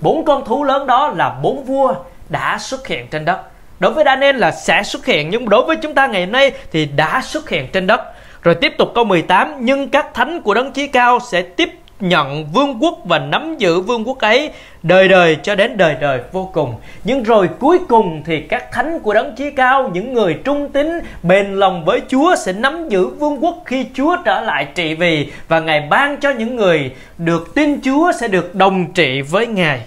Bốn 0.00 0.24
con 0.24 0.44
thú 0.44 0.64
lớn 0.64 0.86
đó 0.86 1.12
là 1.16 1.34
bốn 1.42 1.64
vua 1.64 1.94
đã 2.28 2.58
xuất 2.60 2.86
hiện 2.86 3.06
trên 3.10 3.24
đất. 3.24 3.38
Đối 3.80 3.92
với 3.92 4.04
Daniel 4.04 4.36
là 4.36 4.50
sẽ 4.50 4.82
xuất 4.82 5.06
hiện, 5.06 5.30
nhưng 5.30 5.48
đối 5.48 5.64
với 5.64 5.76
chúng 5.76 5.94
ta 5.94 6.06
ngày 6.06 6.24
hôm 6.24 6.32
nay 6.32 6.52
thì 6.72 6.86
đã 6.86 7.20
xuất 7.24 7.50
hiện 7.50 7.68
trên 7.72 7.86
đất. 7.86 8.00
Rồi 8.42 8.54
tiếp 8.54 8.74
tục 8.78 8.92
câu 8.94 9.04
18, 9.04 9.54
nhưng 9.60 9.88
các 9.88 10.14
thánh 10.14 10.40
của 10.40 10.54
đấng 10.54 10.72
chí 10.72 10.86
cao 10.86 11.18
sẽ 11.30 11.42
tiếp 11.42 11.70
nhận 12.00 12.46
vương 12.52 12.82
quốc 12.82 12.98
và 13.04 13.18
nắm 13.18 13.58
giữ 13.58 13.80
vương 13.80 14.08
quốc 14.08 14.18
ấy 14.18 14.50
đời 14.82 15.08
đời 15.08 15.36
cho 15.42 15.54
đến 15.54 15.76
đời 15.76 15.96
đời 16.00 16.20
vô 16.32 16.50
cùng. 16.52 16.74
Nhưng 17.04 17.22
rồi 17.22 17.48
cuối 17.58 17.78
cùng 17.88 18.22
thì 18.26 18.40
các 18.40 18.72
thánh 18.72 19.00
của 19.00 19.14
đấng 19.14 19.36
chí 19.36 19.50
cao, 19.50 19.90
những 19.92 20.12
người 20.12 20.34
trung 20.44 20.68
tín, 20.72 21.00
bền 21.22 21.54
lòng 21.54 21.84
với 21.84 22.00
Chúa 22.08 22.36
sẽ 22.36 22.52
nắm 22.52 22.88
giữ 22.88 23.08
vương 23.08 23.44
quốc 23.44 23.62
khi 23.64 23.86
Chúa 23.94 24.16
trở 24.24 24.40
lại 24.40 24.68
trị 24.74 24.94
vì 24.94 25.30
và 25.48 25.60
Ngài 25.60 25.80
ban 25.90 26.20
cho 26.20 26.30
những 26.30 26.56
người 26.56 26.90
được 27.18 27.54
tin 27.54 27.80
Chúa 27.80 28.12
sẽ 28.20 28.28
được 28.28 28.54
đồng 28.54 28.92
trị 28.92 29.20
với 29.20 29.46
Ngài. 29.46 29.80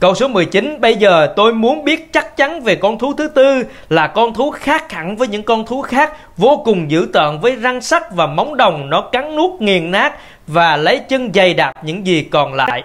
Câu 0.00 0.14
số 0.14 0.28
19 0.28 0.80
Bây 0.80 0.94
giờ 0.94 1.32
tôi 1.36 1.52
muốn 1.52 1.84
biết 1.84 2.12
chắc 2.12 2.36
chắn 2.36 2.60
về 2.60 2.74
con 2.74 2.98
thú 2.98 3.12
thứ 3.12 3.28
tư 3.28 3.62
Là 3.88 4.06
con 4.06 4.34
thú 4.34 4.50
khác 4.50 4.92
hẳn 4.92 5.16
với 5.16 5.28
những 5.28 5.42
con 5.42 5.66
thú 5.66 5.82
khác 5.82 6.12
Vô 6.36 6.62
cùng 6.64 6.90
dữ 6.90 7.08
tợn 7.12 7.40
với 7.40 7.56
răng 7.56 7.80
sắt 7.80 8.02
và 8.14 8.26
móng 8.26 8.56
đồng 8.56 8.90
Nó 8.90 9.00
cắn 9.00 9.36
nuốt 9.36 9.60
nghiền 9.60 9.90
nát 9.90 10.14
và 10.48 10.76
lấy 10.76 11.00
chân 11.08 11.30
dày 11.34 11.54
đạp 11.54 11.72
những 11.82 12.06
gì 12.06 12.22
còn 12.22 12.54
lại. 12.54 12.82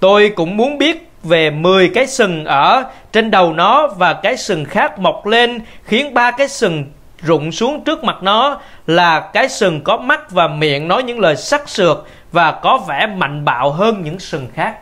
Tôi 0.00 0.32
cũng 0.36 0.56
muốn 0.56 0.78
biết 0.78 1.08
về 1.22 1.50
10 1.50 1.88
cái 1.88 2.06
sừng 2.06 2.44
ở 2.44 2.84
trên 3.12 3.30
đầu 3.30 3.52
nó 3.52 3.88
Và 3.88 4.12
cái 4.12 4.36
sừng 4.36 4.64
khác 4.64 4.98
mọc 4.98 5.26
lên, 5.26 5.60
Khiến 5.84 6.14
ba 6.14 6.30
cái 6.30 6.48
sừng 6.48 6.84
rụng 7.22 7.52
xuống 7.52 7.84
trước 7.84 8.04
mặt 8.04 8.16
nó 8.22 8.60
Là 8.86 9.20
cái 9.20 9.48
sừng 9.48 9.80
có 9.80 9.96
mắt 9.96 10.30
và 10.30 10.48
miệng 10.48 10.88
nói 10.88 11.02
những 11.02 11.20
lời 11.20 11.36
sắc 11.36 11.68
sược 11.68 12.06
Và 12.32 12.52
có 12.52 12.78
vẻ 12.88 13.06
mạnh 13.06 13.44
bạo 13.44 13.70
hơn 13.70 14.02
những 14.04 14.18
sừng 14.18 14.46
khác. 14.54 14.76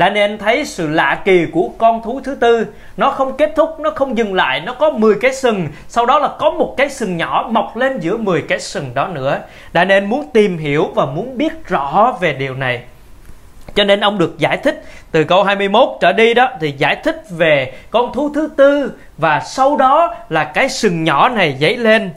Daniel 0.00 0.36
thấy 0.36 0.64
sự 0.64 0.88
lạ 0.88 1.22
kỳ 1.24 1.46
của 1.52 1.70
con 1.78 2.02
thú 2.02 2.20
thứ 2.24 2.34
tư. 2.34 2.66
Nó 2.96 3.10
không 3.10 3.36
kết 3.36 3.52
thúc, 3.56 3.80
nó 3.80 3.90
không 3.90 4.18
dừng 4.18 4.34
lại 4.34 4.60
Nó 4.60 4.74
có 4.74 4.90
10 4.90 5.14
cái 5.20 5.34
sừng. 5.34 5.68
Sau 5.88 6.06
đó 6.06 6.18
là 6.18 6.28
có 6.38 6.50
một 6.50 6.74
cái 6.76 6.90
sừng 6.90 7.16
nhỏ 7.16 7.48
mọc 7.50 7.76
lên 7.76 7.98
giữa 7.98 8.16
10 8.16 8.42
cái 8.42 8.60
sừng 8.60 8.94
đó 8.94 9.06
nữa. 9.06 9.40
Daniel 9.74 10.04
muốn 10.04 10.30
tìm 10.32 10.58
hiểu 10.58 10.88
và 10.94 11.06
muốn 11.06 11.38
biết 11.38 11.66
rõ 11.66 12.16
về 12.20 12.32
điều 12.32 12.54
này. 12.54 12.82
Cho 13.74 13.84
nên 13.84 14.00
ông 14.00 14.18
được 14.18 14.38
giải 14.38 14.56
thích 14.56 14.84
từ 15.10 15.24
câu 15.24 15.42
21 15.42 15.88
trở 16.00 16.12
đi 16.12 16.34
đó 16.34 16.50
thì 16.60 16.74
giải 16.78 16.96
thích 17.04 17.22
về 17.30 17.72
con 17.90 18.12
thú 18.12 18.30
thứ 18.34 18.48
tư 18.56 18.92
và 19.18 19.40
sau 19.40 19.76
đó 19.76 20.14
là 20.28 20.44
cái 20.44 20.68
sừng 20.68 21.04
nhỏ 21.04 21.28
này 21.28 21.56
dấy 21.60 21.76
lên. 21.76 22.10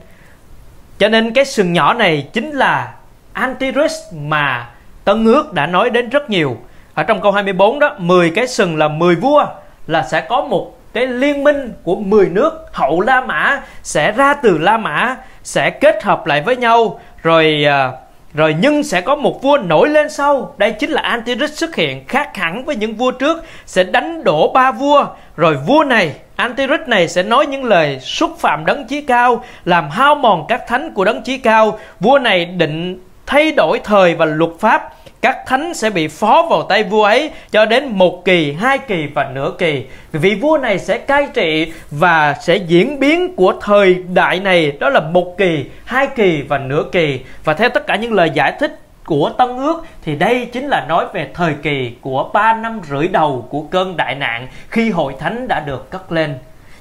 Cho 1.00 1.10
nên 1.10 1.34
cái 1.34 1.46
sừng 1.46 1.74
nhỏ 1.74 1.94
này 1.94 2.28
chính 2.34 2.52
là 2.52 2.94
Antirus 3.34 3.94
mà 4.14 4.70
Tân 5.04 5.26
ước 5.26 5.54
đã 5.54 5.66
nói 5.66 5.90
đến 5.90 6.10
rất 6.10 6.30
nhiều 6.30 6.58
ở 6.94 7.04
trong 7.04 7.22
câu 7.22 7.32
24 7.32 7.80
đó 7.80 7.96
10 7.98 8.30
cái 8.30 8.48
sừng 8.48 8.78
là 8.78 8.88
10 8.88 9.16
vua, 9.16 9.46
là 9.88 10.04
sẽ 10.12 10.22
có 10.22 10.42
một 10.42 10.78
cái 10.94 11.08
liên 11.08 11.44
minh 11.44 11.74
của 11.84 11.96
10 11.96 12.30
nước 12.30 12.54
hậu 12.72 13.02
La 13.02 13.22
Mã 13.22 13.62
sẽ 13.84 14.12
ra 14.12 14.34
từ 14.34 14.58
La 14.58 14.78
Mã, 14.78 15.16
sẽ 15.44 15.70
kết 15.70 16.04
hợp 16.04 16.26
lại 16.26 16.42
với 16.42 16.56
nhau. 16.56 17.00
Rồi 17.24 17.66
à, 17.68 17.92
rồi 18.34 18.56
nhưng 18.62 18.84
sẽ 18.84 19.02
có 19.02 19.16
một 19.16 19.44
vua 19.44 19.58
nổi 19.58 19.90
lên 19.90 20.10
sau. 20.10 20.56
Đây 20.58 20.72
chính 20.72 20.90
là 20.90 21.02
Antichrist 21.02 21.54
xuất 21.54 21.76
hiện, 21.76 22.08
khác 22.08 22.38
hẳn 22.38 22.66
với 22.66 22.76
những 22.76 22.96
vua 22.96 23.12
trước, 23.12 23.44
sẽ 23.66 23.84
đánh 23.84 24.24
đổ 24.24 24.52
ba 24.54 24.72
vua. 24.72 25.06
Rồi 25.36 25.56
vua 25.56 25.84
này 25.84 26.14
Antichrist 26.36 26.88
này 26.88 27.08
sẽ 27.08 27.24
nói 27.24 27.46
những 27.46 27.64
lời 27.64 28.00
xúc 28.00 28.36
phạm 28.40 28.66
đấng 28.66 28.88
chí 28.88 29.02
cao, 29.02 29.44
làm 29.66 29.90
hao 29.90 30.16
mòn 30.16 30.46
các 30.48 30.68
thánh 30.68 30.92
của 30.94 31.06
đấng 31.06 31.22
chí 31.24 31.38
cao. 31.38 31.80
Vua 32.00 32.20
này 32.20 32.46
định 32.46 33.00
thay 33.26 33.52
đổi 33.52 33.80
thời 33.84 34.16
và 34.16 34.26
luật 34.26 34.52
pháp 34.60 34.94
các 35.24 35.38
thánh 35.46 35.74
sẽ 35.74 35.90
bị 35.90 36.08
phó 36.08 36.48
vào 36.50 36.64
tay 36.64 36.84
vua 36.84 37.04
ấy 37.04 37.32
cho 37.52 37.66
đến 37.66 37.88
một 37.88 38.26
kỳ, 38.26 38.54
hai 38.54 38.78
kỳ 38.78 39.08
và 39.14 39.30
nửa 39.34 39.52
kỳ. 39.58 39.86
vị 40.12 40.36
vua 40.36 40.58
này 40.58 40.80
sẽ 40.80 40.98
cai 40.98 41.28
trị 41.34 41.72
và 41.92 42.34
sẽ 42.42 42.56
diễn 42.56 43.00
biến 43.00 43.36
của 43.36 43.54
thời 43.62 43.96
đại 44.14 44.40
này 44.40 44.72
đó 44.80 44.90
là 44.90 45.00
một 45.00 45.38
kỳ, 45.38 45.66
hai 45.86 46.08
kỳ 46.08 46.42
và 46.42 46.58
nửa 46.58 46.84
kỳ. 46.92 47.20
Và 47.44 47.54
theo 47.54 47.70
tất 47.70 47.88
cả 47.88 47.96
những 47.96 48.14
lời 48.14 48.32
giải 48.34 48.54
thích 48.60 48.80
của 49.06 49.32
Tân 49.38 49.58
Ước 49.58 49.86
thì 50.04 50.16
đây 50.16 50.46
chính 50.46 50.68
là 50.68 50.86
nói 50.90 51.06
về 51.14 51.30
thời 51.34 51.54
kỳ 51.64 51.92
của 52.02 52.30
ba 52.34 52.54
năm 52.54 52.82
rưỡi 52.90 53.08
đầu 53.08 53.48
của 53.50 53.62
cơn 53.62 53.98
đại 53.98 54.16
nạn 54.16 54.48
khi 54.70 54.90
hội 54.90 55.14
thánh 55.20 55.48
đã 55.48 55.60
được 55.60 55.92
cất 55.92 56.12
lên. 56.12 56.36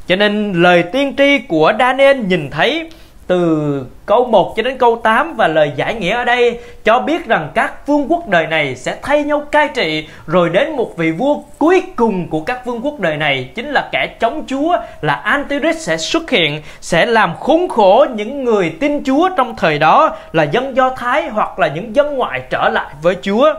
Cho 0.07 0.17
nên 0.17 0.53
lời 0.53 0.83
tiên 0.83 1.15
tri 1.19 1.39
của 1.39 1.73
Daniel 1.79 2.17
nhìn 2.17 2.51
thấy 2.51 2.91
từ 3.27 3.87
câu 4.07 4.25
1 4.25 4.57
cho 4.57 4.63
đến 4.63 4.79
câu 4.79 4.97
8 4.97 5.35
và 5.37 5.49
lời 5.49 5.73
giải 5.77 5.95
nghĩa 5.95 6.15
ở 6.15 6.25
đây 6.25 6.59
cho 6.85 6.99
biết 6.99 7.27
rằng 7.27 7.51
các 7.55 7.87
vương 7.87 8.07
quốc 8.09 8.29
đời 8.29 8.47
này 8.47 8.77
sẽ 8.77 8.97
thay 9.03 9.25
nhau 9.25 9.41
cai 9.41 9.69
trị. 9.75 10.09
Rồi 10.27 10.49
đến 10.49 10.77
một 10.77 10.97
vị 10.97 11.11
vua 11.11 11.37
cuối 11.59 11.83
cùng 11.97 12.29
của 12.29 12.41
các 12.41 12.67
vương 12.67 12.81
quốc 12.83 13.01
đời 13.01 13.17
này, 13.17 13.51
chính 13.55 13.69
là 13.69 13.89
kẻ 13.93 14.07
chống 14.21 14.45
Chúa, 14.47 14.77
là 15.01 15.15
Antichrist 15.15 15.79
sẽ 15.79 15.97
xuất 15.97 16.31
hiện, 16.31 16.63
sẽ 16.81 17.07
làm 17.07 17.37
khốn 17.41 17.69
khổ 17.69 18.07
những 18.15 18.45
người 18.45 18.73
tin 18.81 19.05
Chúa 19.05 19.29
trong 19.37 19.57
thời 19.57 19.79
đó, 19.79 20.17
là 20.33 20.43
dân 20.43 20.77
Do 20.77 20.91
Thái 20.91 21.29
hoặc 21.29 21.59
là 21.59 21.69
những 21.69 21.97
dân 21.97 22.17
ngoại 22.17 22.43
trở 22.51 22.69
lại 22.73 22.95
với 23.03 23.17
Chúa. 23.23 23.55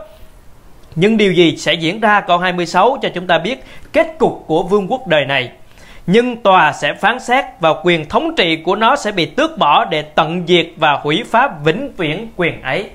Nhưng 0.96 1.16
điều 1.16 1.32
gì 1.32 1.56
sẽ 1.56 1.74
diễn 1.74 2.00
ra? 2.00 2.20
Câu 2.20 2.38
26 2.38 2.98
cho 3.02 3.08
chúng 3.14 3.26
ta 3.26 3.38
biết 3.38 3.64
kết 3.92 4.18
cục 4.18 4.44
của 4.46 4.62
vương 4.62 4.88
quốc 4.88 5.06
đời 5.06 5.24
này 5.24 5.50
nhưng 6.06 6.36
tòa 6.36 6.72
sẽ 6.72 6.94
phán 6.94 7.20
xét 7.20 7.44
và 7.60 7.74
quyền 7.84 8.08
thống 8.08 8.34
trị 8.36 8.56
của 8.56 8.76
nó 8.76 8.96
sẽ 8.96 9.12
bị 9.12 9.26
tước 9.26 9.58
bỏ 9.58 9.84
để 9.84 10.02
tận 10.02 10.42
diệt 10.46 10.66
và 10.76 10.92
hủy 11.02 11.24
phá 11.30 11.50
vĩnh 11.64 11.92
viễn 11.96 12.28
quyền 12.36 12.62
ấy. 12.62 12.90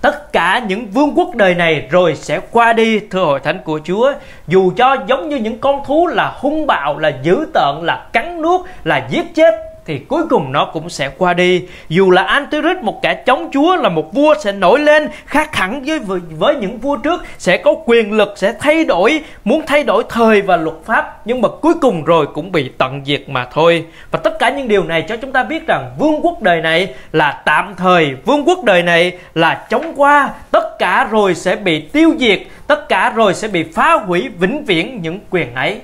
Tất 0.00 0.32
cả 0.32 0.62
những 0.68 0.86
vương 0.86 1.12
quốc 1.14 1.34
đời 1.34 1.54
này 1.54 1.88
rồi 1.90 2.14
sẽ 2.14 2.40
qua 2.50 2.72
đi 2.72 3.00
thưa 3.10 3.24
hội 3.24 3.40
thánh 3.40 3.58
của 3.64 3.80
Chúa 3.84 4.12
Dù 4.46 4.72
cho 4.76 4.96
giống 5.06 5.28
như 5.28 5.36
những 5.36 5.58
con 5.58 5.84
thú 5.86 6.06
là 6.06 6.32
hung 6.36 6.66
bạo, 6.66 6.98
là 6.98 7.12
dữ 7.22 7.46
tợn, 7.54 7.74
là 7.82 8.06
cắn 8.12 8.42
nuốt, 8.42 8.60
là 8.84 9.06
giết 9.10 9.34
chết 9.34 9.67
thì 9.88 9.98
cuối 9.98 10.22
cùng 10.30 10.52
nó 10.52 10.64
cũng 10.64 10.90
sẽ 10.90 11.10
qua 11.18 11.34
đi. 11.34 11.62
Dù 11.88 12.10
là 12.10 12.22
Antichrist 12.22 12.78
một 12.82 13.02
kẻ 13.02 13.14
chống 13.14 13.48
Chúa 13.52 13.76
là 13.76 13.88
một 13.88 14.14
vua 14.14 14.34
sẽ 14.44 14.52
nổi 14.52 14.80
lên 14.80 15.08
khác 15.26 15.56
hẳn 15.56 15.84
với 16.06 16.20
với 16.38 16.54
những 16.54 16.78
vua 16.78 16.96
trước 16.96 17.24
sẽ 17.38 17.56
có 17.56 17.74
quyền 17.84 18.12
lực 18.12 18.34
sẽ 18.36 18.54
thay 18.60 18.84
đổi 18.84 19.22
muốn 19.44 19.62
thay 19.66 19.84
đổi 19.84 20.04
thời 20.08 20.42
và 20.42 20.56
luật 20.56 20.76
pháp 20.84 21.20
nhưng 21.24 21.40
mà 21.40 21.48
cuối 21.62 21.74
cùng 21.80 22.04
rồi 22.04 22.26
cũng 22.34 22.52
bị 22.52 22.70
tận 22.78 23.00
diệt 23.04 23.28
mà 23.28 23.46
thôi. 23.52 23.84
Và 24.10 24.18
tất 24.18 24.38
cả 24.38 24.50
những 24.50 24.68
điều 24.68 24.84
này 24.84 25.04
cho 25.08 25.16
chúng 25.16 25.32
ta 25.32 25.42
biết 25.42 25.66
rằng 25.66 25.90
vương 25.98 26.20
quốc 26.22 26.42
đời 26.42 26.60
này 26.60 26.94
là 27.12 27.42
tạm 27.44 27.74
thời, 27.76 28.14
vương 28.24 28.48
quốc 28.48 28.64
đời 28.64 28.82
này 28.82 29.18
là 29.34 29.66
chống 29.70 29.92
qua, 29.96 30.30
tất 30.50 30.78
cả 30.78 31.08
rồi 31.10 31.34
sẽ 31.34 31.56
bị 31.56 31.80
tiêu 31.80 32.14
diệt, 32.18 32.40
tất 32.66 32.88
cả 32.88 33.12
rồi 33.14 33.34
sẽ 33.34 33.48
bị 33.48 33.62
phá 33.62 33.94
hủy 33.94 34.28
vĩnh 34.38 34.64
viễn 34.64 35.02
những 35.02 35.20
quyền 35.30 35.54
ấy. 35.54 35.80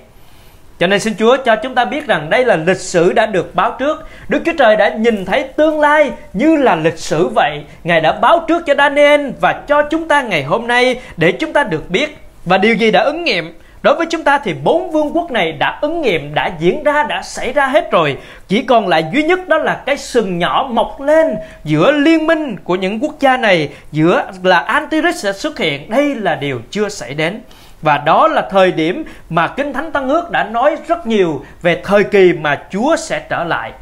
Cho 0.79 0.87
nên 0.87 1.01
xin 1.01 1.15
Chúa 1.19 1.37
cho 1.37 1.57
chúng 1.57 1.75
ta 1.75 1.85
biết 1.85 2.07
rằng 2.07 2.31
đây 2.31 2.45
là 2.45 2.57
lịch 2.57 2.81
sử 2.81 3.13
đã 3.13 3.27
được 3.27 3.55
báo 3.55 3.77
trước. 3.79 4.09
Đức 4.29 4.43
Chúa 4.45 4.53
Trời 4.59 4.77
đã 4.77 4.89
nhìn 4.89 5.25
thấy 5.25 5.43
tương 5.43 5.81
lai 5.81 6.11
như 6.33 6.57
là 6.57 6.77
lịch 6.77 6.99
sử 6.99 7.29
vậy. 7.29 7.63
Ngài 7.85 8.01
đã 8.01 8.13
báo 8.13 8.45
trước 8.49 8.67
cho 8.67 8.75
Daniel 8.75 9.31
và 9.41 9.53
cho 9.53 9.83
chúng 9.83 10.09
ta 10.09 10.23
ngày 10.23 10.43
hôm 10.43 10.67
nay 10.67 11.01
để 11.17 11.33
chúng 11.33 11.53
ta 11.53 11.65
được 11.65 11.91
biết. 11.91 12.19
Và 12.45 12.59
điều 12.59 12.75
gì 12.75 12.91
đã 12.91 13.01
ứng 13.01 13.25
nghiệm? 13.25 13.59
Đối 13.83 13.95
với 13.95 14.07
chúng 14.11 14.25
ta 14.25 14.39
thì 14.39 14.55
bốn 14.65 14.91
vương 14.91 15.17
quốc 15.17 15.31
này 15.31 15.53
đã 15.53 15.79
ứng 15.83 16.03
nghiệm, 16.03 16.35
đã 16.35 16.51
diễn 16.59 16.85
ra, 16.85 17.03
đã 17.03 17.23
xảy 17.23 17.53
ra 17.53 17.67
hết 17.67 17.91
rồi. 17.91 18.17
Chỉ 18.49 18.63
còn 18.63 18.89
lại 18.89 19.05
duy 19.13 19.23
nhất 19.23 19.49
đó 19.49 19.59
là 19.59 19.83
cái 19.87 19.97
sừng 19.97 20.39
nhỏ 20.39 20.69
mọc 20.71 21.01
lên 21.01 21.37
giữa 21.65 21.93
liên 21.93 22.27
minh 22.27 22.57
của 22.65 22.75
những 22.75 23.01
quốc 23.01 23.15
gia 23.21 23.37
này, 23.37 23.69
giữa 23.93 24.25
là 24.43 24.59
Antichrist 24.59 25.17
sẽ 25.17 25.33
xuất 25.33 25.59
hiện. 25.59 25.91
Đây 25.91 26.15
là 26.15 26.35
điều 26.35 26.61
chưa 26.71 26.89
xảy 26.89 27.15
đến. 27.15 27.41
Và 27.85 27.99
đó 27.99 28.29
là 28.29 28.49
thời 28.51 28.73
điểm 28.73 29.05
mà 29.31 29.49
Kinh 29.49 29.73
Thánh 29.73 29.93
Tăng 29.93 30.09
Ước 30.09 30.31
đã 30.31 30.45
nói 30.45 30.77
rất 30.89 31.07
nhiều 31.07 31.45
về 31.63 31.83
thời 31.85 32.05
kỳ 32.05 32.33
mà 32.33 32.63
Chúa 32.71 32.97
sẽ 32.97 33.21
trở 33.29 33.45
lại. 33.45 33.73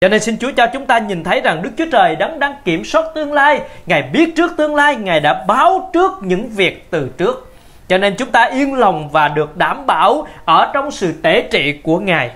Cho 0.00 0.08
nên 0.08 0.20
xin 0.20 0.38
Chúa 0.38 0.50
cho 0.56 0.66
chúng 0.66 0.86
ta 0.86 0.98
nhìn 0.98 1.24
thấy 1.24 1.40
rằng 1.40 1.62
Đức 1.62 1.70
Chúa 1.78 1.84
Trời 1.92 2.16
đấng 2.16 2.38
đang 2.38 2.54
kiểm 2.64 2.84
soát 2.84 3.04
tương 3.14 3.32
lai, 3.32 3.60
Ngài 3.86 4.02
biết 4.02 4.36
trước 4.36 4.52
tương 4.56 4.74
lai, 4.74 4.96
Ngài 4.96 5.20
đã 5.20 5.44
báo 5.48 5.90
trước 5.92 6.12
những 6.20 6.48
việc 6.48 6.86
từ 6.90 7.08
trước. 7.18 7.54
Cho 7.88 7.98
nên 7.98 8.14
chúng 8.16 8.30
ta 8.30 8.44
yên 8.44 8.74
lòng 8.74 9.08
và 9.08 9.28
được 9.28 9.56
đảm 9.56 9.86
bảo 9.86 10.26
ở 10.44 10.70
trong 10.74 10.90
sự 10.90 11.14
tể 11.22 11.40
trị 11.50 11.80
của 11.82 11.98
Ngài 11.98 12.30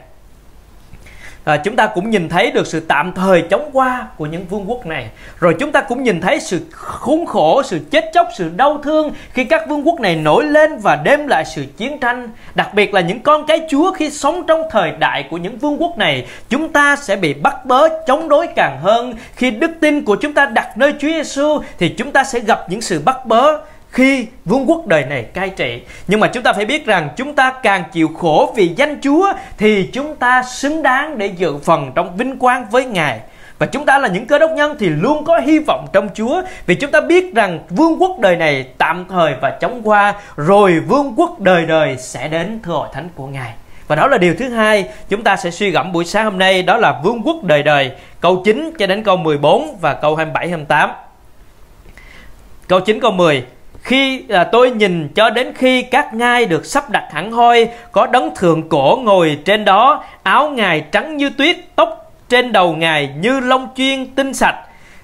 à, 1.49 1.57
chúng 1.57 1.77
ta 1.77 1.87
cũng 1.87 2.11
nhìn 2.11 2.29
thấy 2.29 2.51
được 2.51 2.67
sự 2.67 2.81
tạm 2.81 3.13
thời 3.13 3.43
chống 3.43 3.71
qua 3.73 4.07
của 4.17 4.27
những 4.27 4.45
vương 4.47 4.71
quốc 4.71 4.87
này. 4.87 5.11
Rồi 5.41 5.57
chúng 5.61 5.73
ta 5.73 5.81
cũng 5.81 6.03
nhìn 6.03 6.21
thấy 6.21 6.41
sự 6.41 6.61
khốn 6.71 7.27
khổ 7.27 7.63
sự 7.63 7.79
chết 7.91 8.11
chóc 8.15 8.29
sự 8.37 8.51
đau 8.57 8.81
thương 8.83 9.11
khi 9.33 9.45
các 9.45 9.69
vương 9.69 9.87
quốc 9.87 10.01
này 10.01 10.17
nổi 10.17 10.45
lên 10.45 10.79
và 10.79 10.97
đem 10.97 11.27
lại 11.27 11.45
sự 11.45 11.65
chiến 11.77 11.99
tranh. 12.01 12.29
Đặc 12.55 12.75
biệt 12.75 12.95
là 12.95 13.01
những 13.01 13.21
con 13.21 13.47
cái 13.47 13.61
chúa 13.71 13.93
khi 13.93 14.11
sống 14.11 14.47
trong 14.47 14.63
thời 14.71 14.91
đại 14.91 15.25
của 15.31 15.37
những 15.37 15.59
vương 15.59 15.83
quốc 15.83 15.99
này 15.99 16.27
chúng 16.49 16.73
ta 16.73 16.97
sẽ 16.97 17.17
bị 17.17 17.35
bắt 17.35 17.67
bớ 17.67 17.89
chống 18.07 18.29
đối 18.29 18.47
càng 18.47 18.79
hơn. 18.83 19.15
Khi 19.35 19.51
đức 19.51 19.71
tin 19.81 20.05
của 20.05 20.17
chúng 20.17 20.35
ta 20.35 20.47
đặt 20.47 20.79
nơi 20.79 20.93
Chúa 20.99 21.09
Giêsu 21.09 21.59
thì 21.79 21.89
chúng 21.89 22.13
ta 22.13 22.25
sẽ 22.25 22.41
gặp 22.41 22.61
những 22.71 22.81
sự 22.81 23.01
bắt 23.05 23.27
bớ 23.27 23.59
khi 23.91 24.27
vương 24.45 24.71
quốc 24.71 24.87
đời 24.87 25.05
này 25.05 25.23
cai 25.23 25.51
trị. 25.51 25.83
Nhưng 26.09 26.21
mà 26.21 26.27
chúng 26.29 26.43
ta 26.43 26.53
phải 26.53 26.65
biết 26.65 26.87
rằng 26.87 27.09
chúng 27.17 27.35
ta 27.35 27.53
càng 27.63 27.85
chịu 27.93 28.09
khổ 28.09 28.53
vì 28.57 28.69
danh 28.69 29.01
Chúa, 29.03 29.33
thì 29.59 29.91
chúng 29.93 30.17
ta 30.17 30.43
xứng 30.43 30.83
đáng 30.83 31.19
để 31.19 31.27
dự 31.27 31.59
phần 31.59 31.93
trong 31.95 32.17
vinh 32.17 32.39
quang 32.39 32.71
với 32.71 32.85
Ngài. 32.85 33.21
Và 33.59 33.67
chúng 33.67 33.87
ta 33.87 33.99
là 33.99 34.09
những 34.09 34.27
cơ 34.27 34.39
đốc 34.39 34.51
nhân 34.51 34.77
thì 34.79 34.89
luôn 34.89 35.25
có 35.25 35.39
hy 35.39 35.59
vọng 35.59 35.87
trong 35.93 36.09
Chúa. 36.15 36.43
Vì 36.67 36.75
chúng 36.75 36.91
ta 36.91 37.01
biết 37.01 37.35
rằng 37.35 37.59
vương 37.71 38.03
quốc 38.03 38.19
đời 38.19 38.37
này 38.37 38.67
tạm 38.79 39.05
thời 39.09 39.35
và 39.41 39.51
chóng 39.51 39.81
qua, 39.85 40.15
rồi 40.37 40.81
vương 40.81 41.15
quốc 41.17 41.41
đời 41.41 41.67
đời 41.67 41.97
sẽ 41.99 42.29
đến, 42.29 42.61
thưa 42.65 42.73
hội 42.73 42.89
thánh 42.93 43.09
của 43.15 43.27
Ngài. 43.27 43.53
Và 43.89 43.97
đó 43.97 44.07
là 44.07 44.19
điều 44.19 44.35
thứ 44.39 44.49
hai 44.49 44.89
chúng 45.09 45.23
ta 45.23 45.37
sẽ 45.37 45.51
suy 45.51 45.71
gẫm 45.71 45.93
buổi 45.93 46.05
sáng 46.05 46.25
hôm 46.25 46.39
nay, 46.39 46.63
đó 46.63 46.77
là 46.77 47.01
vương 47.05 47.23
quốc 47.23 47.45
đời 47.45 47.63
đời. 47.63 47.91
Câu 48.21 48.43
9 48.45 48.73
cho 48.79 48.87
đến 48.87 49.03
câu 49.03 49.17
14 49.17 49.77
và 49.81 49.95
câu 49.95 50.17
27 50.17 50.49
28. 50.49 50.91
Câu 52.69 52.81
9 52.81 53.01
câu 53.01 53.11
10 53.11 53.45
khi 53.83 54.23
là 54.29 54.45
tôi 54.45 54.71
nhìn 54.71 55.09
cho 55.09 55.31
đến 55.31 55.53
khi 55.55 55.83
các 55.83 56.15
ngai 56.15 56.47
được 56.47 56.67
sắp 56.67 56.91
đặt 56.91 57.09
hẳn 57.13 57.33
hoi, 57.33 57.69
có 57.93 58.07
đấng 58.07 58.35
thượng 58.35 58.69
cổ 58.69 59.01
ngồi 59.03 59.39
trên 59.45 59.65
đó, 59.65 60.05
áo 60.23 60.51
ngài 60.51 60.85
trắng 60.93 61.17
như 61.17 61.31
tuyết, 61.31 61.57
tóc 61.77 62.13
trên 62.29 62.53
đầu 62.53 62.77
ngài 62.77 63.11
như 63.21 63.41
lông 63.41 63.69
chuyên 63.77 64.07
tinh 64.07 64.35
sạch. 64.35 64.57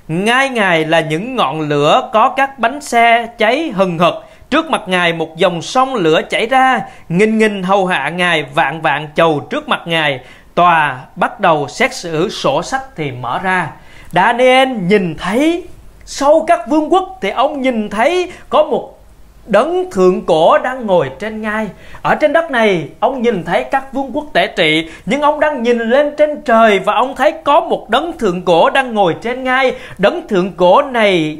Ngai 0.08 0.48
ngài 0.48 0.84
là 0.84 1.00
những 1.00 1.36
ngọn 1.36 1.60
lửa 1.60 2.10
có 2.12 2.28
các 2.28 2.58
bánh 2.58 2.80
xe 2.80 3.28
cháy 3.38 3.72
hừng 3.74 3.98
hực. 3.98 4.14
Trước 4.50 4.70
mặt 4.70 4.82
ngài 4.86 5.12
một 5.12 5.36
dòng 5.36 5.62
sông 5.62 5.94
lửa 5.94 6.20
chảy 6.30 6.46
ra, 6.46 6.80
nghìn 7.08 7.38
nghìn 7.38 7.62
hầu 7.62 7.86
hạ 7.86 8.08
ngài 8.08 8.42
vạn 8.42 8.80
vạn 8.82 9.08
chầu 9.14 9.46
trước 9.50 9.68
mặt 9.68 9.80
ngài. 9.86 10.20
Tòa 10.54 11.00
bắt 11.16 11.40
đầu 11.40 11.68
xét 11.68 11.94
xử 11.94 12.28
sổ 12.28 12.62
sách 12.62 12.82
thì 12.96 13.10
mở 13.10 13.38
ra. 13.42 13.68
Daniel 14.12 14.68
nhìn 14.68 15.14
thấy 15.18 15.64
sau 16.06 16.44
các 16.46 16.68
vương 16.68 16.92
quốc 16.92 17.18
thì 17.20 17.30
ông 17.30 17.62
nhìn 17.62 17.90
thấy 17.90 18.32
có 18.48 18.64
một 18.64 18.98
đấng 19.46 19.90
thượng 19.90 20.26
cổ 20.26 20.58
đang 20.58 20.86
ngồi 20.86 21.10
trên 21.18 21.42
ngai. 21.42 21.68
Ở 22.02 22.14
trên 22.14 22.32
đất 22.32 22.50
này, 22.50 22.88
ông 23.00 23.22
nhìn 23.22 23.44
thấy 23.44 23.64
các 23.64 23.92
vương 23.92 24.10
quốc 24.12 24.26
tể 24.32 24.46
trị, 24.46 24.90
nhưng 25.06 25.20
ông 25.20 25.40
đang 25.40 25.62
nhìn 25.62 25.78
lên 25.78 26.14
trên 26.16 26.42
trời 26.42 26.78
và 26.78 26.94
ông 26.94 27.16
thấy 27.16 27.32
có 27.44 27.60
một 27.60 27.90
đấng 27.90 28.18
thượng 28.18 28.42
cổ 28.42 28.70
đang 28.70 28.94
ngồi 28.94 29.14
trên 29.22 29.44
ngai. 29.44 29.74
Đấng 29.98 30.28
thượng 30.28 30.52
cổ 30.52 30.82
này 30.82 31.38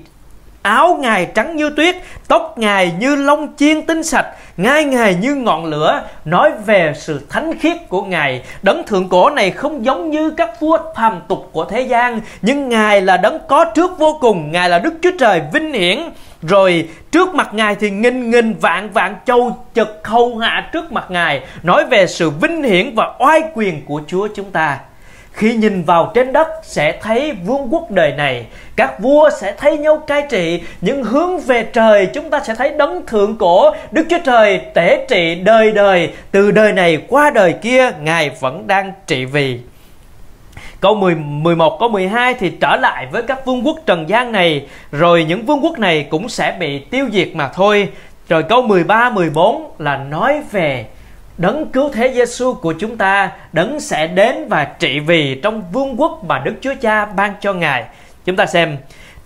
áo 0.64 0.98
ngài 1.00 1.26
trắng 1.34 1.56
như 1.56 1.70
tuyết, 1.70 1.96
tóc 2.28 2.58
ngài 2.58 2.92
như 2.98 3.16
lông 3.16 3.56
chiên 3.56 3.82
tinh 3.82 4.02
sạch, 4.02 4.26
ngai 4.56 4.84
ngài 4.84 5.14
như 5.14 5.34
ngọn 5.34 5.64
lửa, 5.64 6.02
nói 6.24 6.52
về 6.66 6.92
sự 6.96 7.20
thánh 7.30 7.58
khiết 7.58 7.88
của 7.88 8.02
ngài. 8.02 8.42
Đấng 8.62 8.86
thượng 8.86 9.08
cổ 9.08 9.30
này 9.30 9.50
không 9.50 9.84
giống 9.84 10.10
như 10.10 10.30
các 10.30 10.60
vua 10.60 10.78
phàm 10.96 11.20
tục 11.28 11.48
của 11.52 11.64
thế 11.64 11.80
gian, 11.80 12.20
nhưng 12.42 12.68
ngài 12.68 13.00
là 13.00 13.16
đấng 13.16 13.38
có 13.48 13.64
trước 13.64 13.98
vô 13.98 14.18
cùng, 14.20 14.52
ngài 14.52 14.68
là 14.68 14.78
đức 14.78 14.94
chúa 15.02 15.10
trời 15.18 15.42
vinh 15.52 15.72
hiển. 15.72 15.98
Rồi, 16.42 16.88
trước 17.10 17.34
mặt 17.34 17.48
ngài 17.54 17.74
thì 17.74 17.90
nghìn 17.90 18.30
nghìn 18.30 18.54
vạn 18.54 18.90
vạn 18.90 19.16
châu 19.26 19.56
chật 19.74 19.88
khâu 20.02 20.38
hạ 20.38 20.68
trước 20.72 20.92
mặt 20.92 21.04
ngài, 21.08 21.40
nói 21.62 21.84
về 21.86 22.06
sự 22.06 22.30
vinh 22.30 22.62
hiển 22.62 22.94
và 22.94 23.14
oai 23.18 23.42
quyền 23.54 23.86
của 23.86 24.00
chúa 24.06 24.28
chúng 24.34 24.50
ta 24.50 24.78
khi 25.34 25.54
nhìn 25.54 25.82
vào 25.82 26.10
trên 26.14 26.32
đất 26.32 26.48
sẽ 26.62 26.98
thấy 27.02 27.32
vương 27.32 27.68
quốc 27.70 27.90
đời 27.90 28.12
này. 28.12 28.46
Các 28.76 29.00
vua 29.00 29.30
sẽ 29.40 29.54
thấy 29.56 29.78
nhau 29.78 29.96
cai 29.96 30.22
trị. 30.30 30.62
Nhưng 30.80 31.04
hướng 31.04 31.40
về 31.40 31.62
trời 31.62 32.06
chúng 32.06 32.30
ta 32.30 32.40
sẽ 32.40 32.54
thấy 32.54 32.70
đấng 32.70 33.06
thượng 33.06 33.36
cổ 33.36 33.70
đức 33.90 34.06
chúa 34.10 34.18
trời 34.24 34.60
tể 34.74 35.06
trị 35.08 35.34
đời 35.34 35.72
đời. 35.72 36.10
Từ 36.30 36.50
đời 36.50 36.72
này 36.72 36.98
qua 37.08 37.30
đời 37.30 37.52
kia 37.52 37.90
ngài 38.00 38.30
vẫn 38.40 38.66
đang 38.66 38.92
trị 39.06 39.24
vì. 39.24 39.60
Câu 40.80 40.94
10, 40.94 41.14
11 41.14 41.76
câu 41.80 41.88
12 41.88 42.34
thì 42.34 42.50
trở 42.60 42.76
lại 42.76 43.06
với 43.12 43.22
các 43.22 43.46
vương 43.46 43.66
quốc 43.66 43.78
trần 43.86 44.08
gian 44.08 44.32
này. 44.32 44.66
Rồi 44.92 45.24
những 45.24 45.46
vương 45.46 45.64
quốc 45.64 45.78
này 45.78 46.06
cũng 46.10 46.28
sẽ 46.28 46.56
bị 46.58 46.78
tiêu 46.78 47.06
diệt 47.12 47.28
mà 47.34 47.48
thôi. 47.48 47.88
Rồi 48.28 48.42
câu 48.42 48.62
13, 48.62 49.10
14 49.10 49.70
là 49.78 49.96
nói 49.96 50.42
về 50.52 50.86
Đấng 51.38 51.66
cứu 51.66 51.90
thế 51.92 52.12
Giêsu 52.14 52.54
của 52.54 52.72
chúng 52.72 52.96
ta 52.96 53.30
đấng 53.52 53.80
sẽ 53.80 54.06
đến 54.06 54.48
và 54.48 54.64
trị 54.64 55.00
vì 55.00 55.34
trong 55.42 55.62
vương 55.72 56.00
quốc 56.00 56.24
mà 56.24 56.38
Đức 56.38 56.54
Chúa 56.60 56.74
Cha 56.80 57.06
ban 57.06 57.32
cho 57.40 57.52
Ngài. 57.52 57.84
Chúng 58.24 58.36
ta 58.36 58.46
xem 58.46 58.76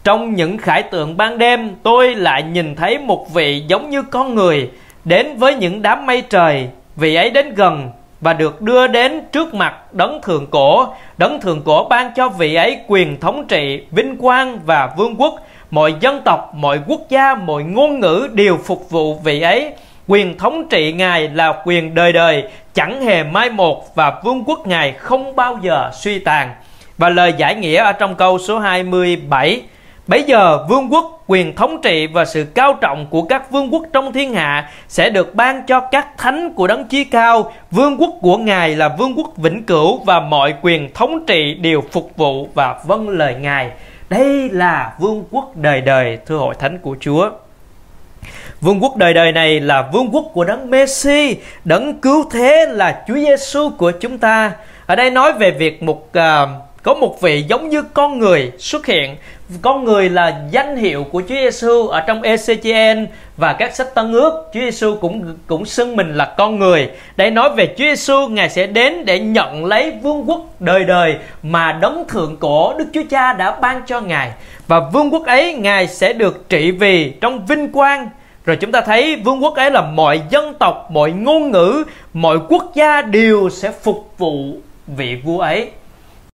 Trong 0.04 0.34
những 0.34 0.58
khải 0.58 0.82
tượng 0.82 1.16
ban 1.16 1.38
đêm, 1.38 1.74
tôi 1.82 2.14
lại 2.14 2.42
nhìn 2.42 2.76
thấy 2.76 2.98
một 2.98 3.34
vị 3.34 3.64
giống 3.68 3.90
như 3.90 4.02
con 4.02 4.34
người 4.34 4.70
đến 5.04 5.36
với 5.36 5.54
những 5.54 5.82
đám 5.82 6.06
mây 6.06 6.22
trời. 6.22 6.68
Vị 6.96 7.14
ấy 7.14 7.30
đến 7.30 7.54
gần 7.54 7.90
và 8.20 8.32
được 8.32 8.62
đưa 8.62 8.86
đến 8.86 9.20
trước 9.32 9.54
mặt 9.54 9.94
đấng 9.94 10.22
thượng 10.22 10.46
cổ. 10.46 10.86
Đấng 11.18 11.40
thượng 11.40 11.62
cổ 11.62 11.86
ban 11.90 12.12
cho 12.16 12.28
vị 12.28 12.54
ấy 12.54 12.78
quyền 12.86 13.20
thống 13.20 13.46
trị, 13.48 13.82
vinh 13.90 14.16
quang 14.16 14.58
và 14.66 14.94
vương 14.96 15.16
quốc. 15.20 15.34
Mọi 15.70 15.94
dân 16.00 16.22
tộc, 16.24 16.54
mọi 16.54 16.80
quốc 16.86 17.00
gia, 17.08 17.34
mọi 17.34 17.62
ngôn 17.62 18.00
ngữ 18.00 18.28
đều 18.32 18.58
phục 18.64 18.90
vụ 18.90 19.14
vị 19.14 19.40
ấy. 19.40 19.72
Quyền 20.10 20.38
thống 20.38 20.68
trị 20.68 20.92
Ngài 20.92 21.28
là 21.28 21.62
quyền 21.64 21.94
đời 21.94 22.12
đời, 22.12 22.44
chẳng 22.74 23.02
hề 23.02 23.22
mai 23.22 23.50
một 23.50 23.94
và 23.94 24.20
vương 24.24 24.44
quốc 24.44 24.66
Ngài 24.66 24.92
không 24.92 25.36
bao 25.36 25.58
giờ 25.62 25.90
suy 25.94 26.18
tàn. 26.18 26.54
Và 26.98 27.08
lời 27.08 27.34
giải 27.36 27.54
nghĩa 27.54 27.76
ở 27.76 27.92
trong 27.92 28.14
câu 28.14 28.38
số 28.38 28.58
27 28.58 29.62
Bây 30.06 30.22
giờ 30.22 30.66
vương 30.68 30.92
quốc, 30.92 31.24
quyền 31.26 31.56
thống 31.56 31.80
trị 31.82 32.06
và 32.06 32.24
sự 32.24 32.46
cao 32.54 32.78
trọng 32.80 33.06
của 33.10 33.22
các 33.22 33.50
vương 33.50 33.74
quốc 33.74 33.82
trong 33.92 34.12
thiên 34.12 34.34
hạ 34.34 34.70
sẽ 34.88 35.10
được 35.10 35.34
ban 35.34 35.62
cho 35.66 35.80
các 35.80 36.18
thánh 36.18 36.54
của 36.54 36.66
đấng 36.66 36.84
chí 36.84 37.04
cao. 37.04 37.52
Vương 37.70 37.96
quốc 37.96 38.10
của 38.20 38.36
Ngài 38.36 38.76
là 38.76 38.88
vương 38.88 39.14
quốc 39.18 39.36
vĩnh 39.36 39.64
cửu 39.64 39.98
và 40.04 40.20
mọi 40.20 40.54
quyền 40.62 40.92
thống 40.94 41.26
trị 41.26 41.54
đều 41.54 41.82
phục 41.92 42.10
vụ 42.16 42.48
và 42.54 42.80
vâng 42.86 43.08
lời 43.08 43.34
Ngài. 43.40 43.70
Đây 44.08 44.50
là 44.52 44.94
vương 44.98 45.24
quốc 45.30 45.56
đời 45.56 45.80
đời 45.80 46.18
thưa 46.26 46.36
hội 46.36 46.54
thánh 46.58 46.78
của 46.78 46.96
Chúa. 47.00 47.30
Vương 48.60 48.82
quốc 48.82 48.96
đời 48.96 49.14
đời 49.14 49.32
này 49.32 49.60
là 49.60 49.88
vương 49.92 50.10
quốc 50.12 50.24
của 50.32 50.44
đấng 50.44 50.70
Messi, 50.70 51.36
đấng 51.64 52.00
cứu 52.00 52.24
thế 52.30 52.66
là 52.70 53.02
Chúa 53.08 53.14
Giêsu 53.14 53.70
của 53.70 53.90
chúng 53.90 54.18
ta. 54.18 54.52
Ở 54.86 54.96
đây 54.96 55.10
nói 55.10 55.32
về 55.32 55.50
việc 55.50 55.82
một 55.82 56.06
uh, 56.08 56.48
có 56.82 56.94
một 56.94 57.20
vị 57.20 57.42
giống 57.42 57.68
như 57.68 57.82
con 57.82 58.18
người 58.18 58.52
xuất 58.58 58.86
hiện. 58.86 59.16
Con 59.62 59.84
người 59.84 60.08
là 60.08 60.40
danh 60.50 60.76
hiệu 60.76 61.04
của 61.04 61.22
Chúa 61.28 61.34
Giêsu 61.34 61.88
ở 61.88 62.00
trong 62.00 62.22
ECGN 62.22 63.06
và 63.36 63.52
các 63.52 63.76
sách 63.76 63.94
Tân 63.94 64.12
ước. 64.12 64.50
Chúa 64.54 64.60
Giêsu 64.60 64.96
cũng 65.00 65.36
cũng 65.46 65.64
xưng 65.64 65.96
mình 65.96 66.14
là 66.14 66.34
con 66.38 66.58
người. 66.58 66.90
Để 67.16 67.30
nói 67.30 67.50
về 67.56 67.66
Chúa 67.66 67.84
Giêsu 67.84 68.28
ngài 68.28 68.50
sẽ 68.50 68.66
đến 68.66 69.04
để 69.04 69.20
nhận 69.20 69.64
lấy 69.64 69.92
vương 70.02 70.24
quốc 70.28 70.40
đời 70.60 70.84
đời 70.84 71.16
mà 71.42 71.72
đấng 71.72 72.04
thượng 72.08 72.36
cổ 72.36 72.74
Đức 72.78 72.86
Chúa 72.94 73.04
Cha 73.10 73.32
đã 73.32 73.50
ban 73.60 73.82
cho 73.86 74.00
ngài. 74.00 74.30
Và 74.66 74.80
vương 74.80 75.10
quốc 75.10 75.26
ấy 75.26 75.54
ngài 75.54 75.86
sẽ 75.86 76.12
được 76.12 76.48
trị 76.48 76.70
vì 76.70 77.10
trong 77.10 77.46
vinh 77.46 77.72
quang 77.72 78.08
rồi 78.48 78.56
chúng 78.56 78.72
ta 78.72 78.80
thấy 78.80 79.16
vương 79.16 79.42
quốc 79.42 79.54
ấy 79.54 79.70
là 79.70 79.82
mọi 79.82 80.22
dân 80.30 80.54
tộc 80.54 80.90
mọi 80.90 81.12
ngôn 81.12 81.50
ngữ 81.50 81.84
mọi 82.12 82.38
quốc 82.48 82.72
gia 82.74 83.02
đều 83.02 83.48
sẽ 83.50 83.72
phục 83.82 84.12
vụ 84.18 84.56
vị 84.86 85.16
vua 85.24 85.38
ấy 85.38 85.70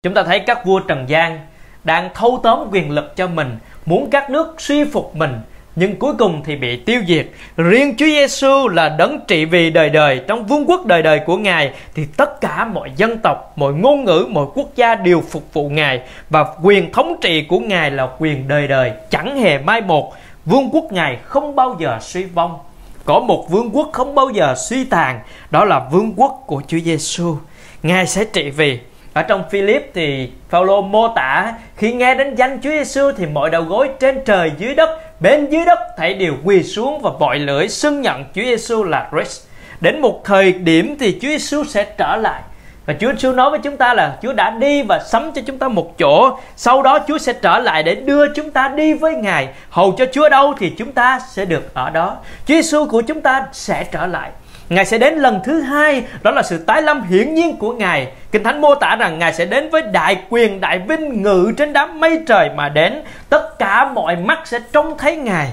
Chúng 0.03 0.13
ta 0.13 0.23
thấy 0.23 0.39
các 0.39 0.65
vua 0.65 0.79
Trần 0.79 1.09
gian 1.09 1.39
đang 1.83 2.09
thâu 2.13 2.39
tóm 2.43 2.67
quyền 2.71 2.91
lực 2.91 3.15
cho 3.15 3.27
mình, 3.27 3.57
muốn 3.85 4.09
các 4.09 4.29
nước 4.29 4.55
suy 4.57 4.83
phục 4.83 5.15
mình, 5.15 5.33
nhưng 5.75 5.95
cuối 5.95 6.13
cùng 6.19 6.41
thì 6.45 6.55
bị 6.55 6.77
tiêu 6.77 7.01
diệt. 7.07 7.27
Riêng 7.57 7.95
Chúa 7.97 8.05
Giêsu 8.05 8.67
là 8.67 8.89
đấng 8.89 9.19
trị 9.27 9.45
vì 9.45 9.69
đời 9.69 9.89
đời 9.89 10.21
trong 10.27 10.45
vương 10.45 10.69
quốc 10.69 10.85
đời 10.85 11.01
đời 11.01 11.19
của 11.25 11.37
Ngài 11.37 11.71
thì 11.95 12.05
tất 12.17 12.41
cả 12.41 12.65
mọi 12.65 12.91
dân 12.95 13.17
tộc, 13.17 13.53
mọi 13.55 13.73
ngôn 13.73 14.03
ngữ, 14.03 14.25
mọi 14.29 14.45
quốc 14.53 14.69
gia 14.75 14.95
đều 14.95 15.23
phục 15.29 15.53
vụ 15.53 15.69
Ngài 15.69 16.01
và 16.29 16.45
quyền 16.63 16.91
thống 16.91 17.15
trị 17.21 17.45
của 17.49 17.59
Ngài 17.59 17.91
là 17.91 18.07
quyền 18.19 18.47
đời 18.47 18.67
đời, 18.67 18.91
chẳng 19.09 19.39
hề 19.39 19.57
mai 19.57 19.81
một. 19.81 20.13
Vương 20.49 20.69
quốc 20.71 20.91
Ngài 20.91 21.17
không 21.23 21.55
bao 21.55 21.77
giờ 21.79 21.97
suy 22.01 22.23
vong. 22.23 22.59
Có 23.05 23.19
một 23.19 23.49
vương 23.49 23.69
quốc 23.73 23.89
không 23.93 24.15
bao 24.15 24.29
giờ 24.29 24.55
suy 24.57 24.83
tàn, 24.83 25.19
đó 25.51 25.65
là 25.65 25.79
vương 25.91 26.13
quốc 26.15 26.43
của 26.47 26.61
Chúa 26.67 26.77
Giêsu. 26.79 27.37
Ngài 27.83 28.07
sẽ 28.07 28.25
trị 28.25 28.49
vì 28.49 28.79
ở 29.13 29.21
trong 29.21 29.43
Philip 29.49 29.91
thì 29.93 30.31
Phaolô 30.49 30.81
mô 30.81 31.07
tả 31.07 31.53
khi 31.75 31.93
nghe 31.93 32.15
đến 32.15 32.35
danh 32.35 32.59
Chúa 32.63 32.69
Giêsu 32.69 33.11
thì 33.17 33.25
mọi 33.25 33.49
đầu 33.49 33.63
gối 33.63 33.89
trên 33.99 34.23
trời 34.25 34.51
dưới 34.57 34.75
đất 34.75 35.21
bên 35.21 35.49
dưới 35.49 35.65
đất 35.65 35.79
thảy 35.97 36.13
đều 36.13 36.33
quỳ 36.43 36.63
xuống 36.63 37.01
và 37.01 37.11
vội 37.19 37.39
lưỡi 37.39 37.67
xưng 37.67 38.01
nhận 38.01 38.23
Chúa 38.35 38.43
Giêsu 38.43 38.83
là 38.83 39.09
Christ. 39.11 39.41
Đến 39.81 40.01
một 40.01 40.21
thời 40.25 40.53
điểm 40.53 40.95
thì 40.99 41.19
Chúa 41.21 41.27
Giêsu 41.27 41.63
sẽ 41.63 41.83
trở 41.97 42.15
lại 42.15 42.41
và 42.89 42.95
Chúa 42.99 43.11
Giêsu 43.11 43.31
nói 43.31 43.49
với 43.49 43.59
chúng 43.59 43.77
ta 43.77 43.93
là 43.93 44.17
Chúa 44.21 44.33
đã 44.33 44.49
đi 44.49 44.81
và 44.81 44.99
sắm 44.99 45.31
cho 45.35 45.41
chúng 45.45 45.57
ta 45.57 45.67
một 45.67 45.97
chỗ. 45.97 46.39
Sau 46.55 46.81
đó 46.81 46.99
Chúa 47.07 47.17
sẽ 47.17 47.33
trở 47.33 47.59
lại 47.59 47.83
để 47.83 47.95
đưa 47.95 48.33
chúng 48.33 48.51
ta 48.51 48.67
đi 48.67 48.93
với 48.93 49.15
Ngài. 49.15 49.47
Hầu 49.69 49.91
cho 49.97 50.05
Chúa 50.11 50.29
đâu 50.29 50.53
thì 50.59 50.69
chúng 50.77 50.91
ta 50.91 51.19
sẽ 51.29 51.45
được 51.45 51.73
ở 51.73 51.89
đó. 51.89 52.17
Chúa 52.45 52.53
Giêsu 52.53 52.85
của 52.85 53.01
chúng 53.01 53.21
ta 53.21 53.45
sẽ 53.51 53.83
trở 53.83 54.07
lại. 54.07 54.29
Ngài 54.69 54.85
sẽ 54.85 54.97
đến 54.97 55.15
lần 55.15 55.39
thứ 55.43 55.61
hai, 55.61 56.03
đó 56.21 56.31
là 56.31 56.41
sự 56.41 56.57
tái 56.57 56.81
lâm 56.81 57.03
hiển 57.03 57.33
nhiên 57.33 57.57
của 57.57 57.73
Ngài. 57.73 58.07
Kinh 58.31 58.43
Thánh 58.43 58.61
mô 58.61 58.75
tả 58.75 58.95
rằng 58.95 59.19
Ngài 59.19 59.33
sẽ 59.33 59.45
đến 59.45 59.69
với 59.69 59.81
đại 59.81 60.17
quyền, 60.29 60.61
đại 60.61 60.79
vinh 60.79 61.23
ngự 61.23 61.51
trên 61.57 61.73
đám 61.73 61.99
mây 61.99 62.19
trời 62.27 62.49
mà 62.55 62.69
đến. 62.69 63.01
Tất 63.29 63.59
cả 63.59 63.91
mọi 63.93 64.15
mắt 64.15 64.39
sẽ 64.45 64.59
trông 64.73 64.97
thấy 64.97 65.15
Ngài. 65.15 65.47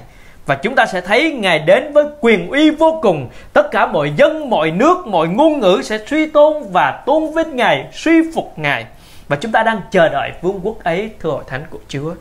Và 0.47 0.55
chúng 0.55 0.75
ta 0.75 0.87
sẽ 0.87 1.01
thấy 1.01 1.33
Ngài 1.33 1.59
đến 1.59 1.93
với 1.93 2.05
quyền 2.21 2.51
uy 2.51 2.71
vô 2.71 2.99
cùng. 3.03 3.29
Tất 3.53 3.71
cả 3.71 3.87
mọi 3.87 4.13
dân, 4.17 4.51
mọi 4.51 4.71
nước, 4.71 5.07
mọi 5.07 5.29
ngôn 5.29 5.61
ngữ 5.61 5.81
sẽ 5.85 5.99
suy 6.07 6.27
tôn 6.27 6.63
và 6.73 7.03
tôn 7.07 7.35
vinh 7.35 7.57
Ngài, 7.57 7.87
suy 7.93 8.13
phục 8.35 8.59
Ngài. 8.59 8.85
Và 9.29 9.37
chúng 9.37 9.53
ta 9.53 9.63
đang 9.63 9.81
chờ 9.91 10.09
đợi 10.09 10.31
vương 10.43 10.61
quốc 10.63 10.85
ấy, 10.85 11.11
thưa 11.21 11.31
hội 11.31 11.45
thánh 11.47 11.65
của 11.71 11.79
Chúa. 11.89 12.15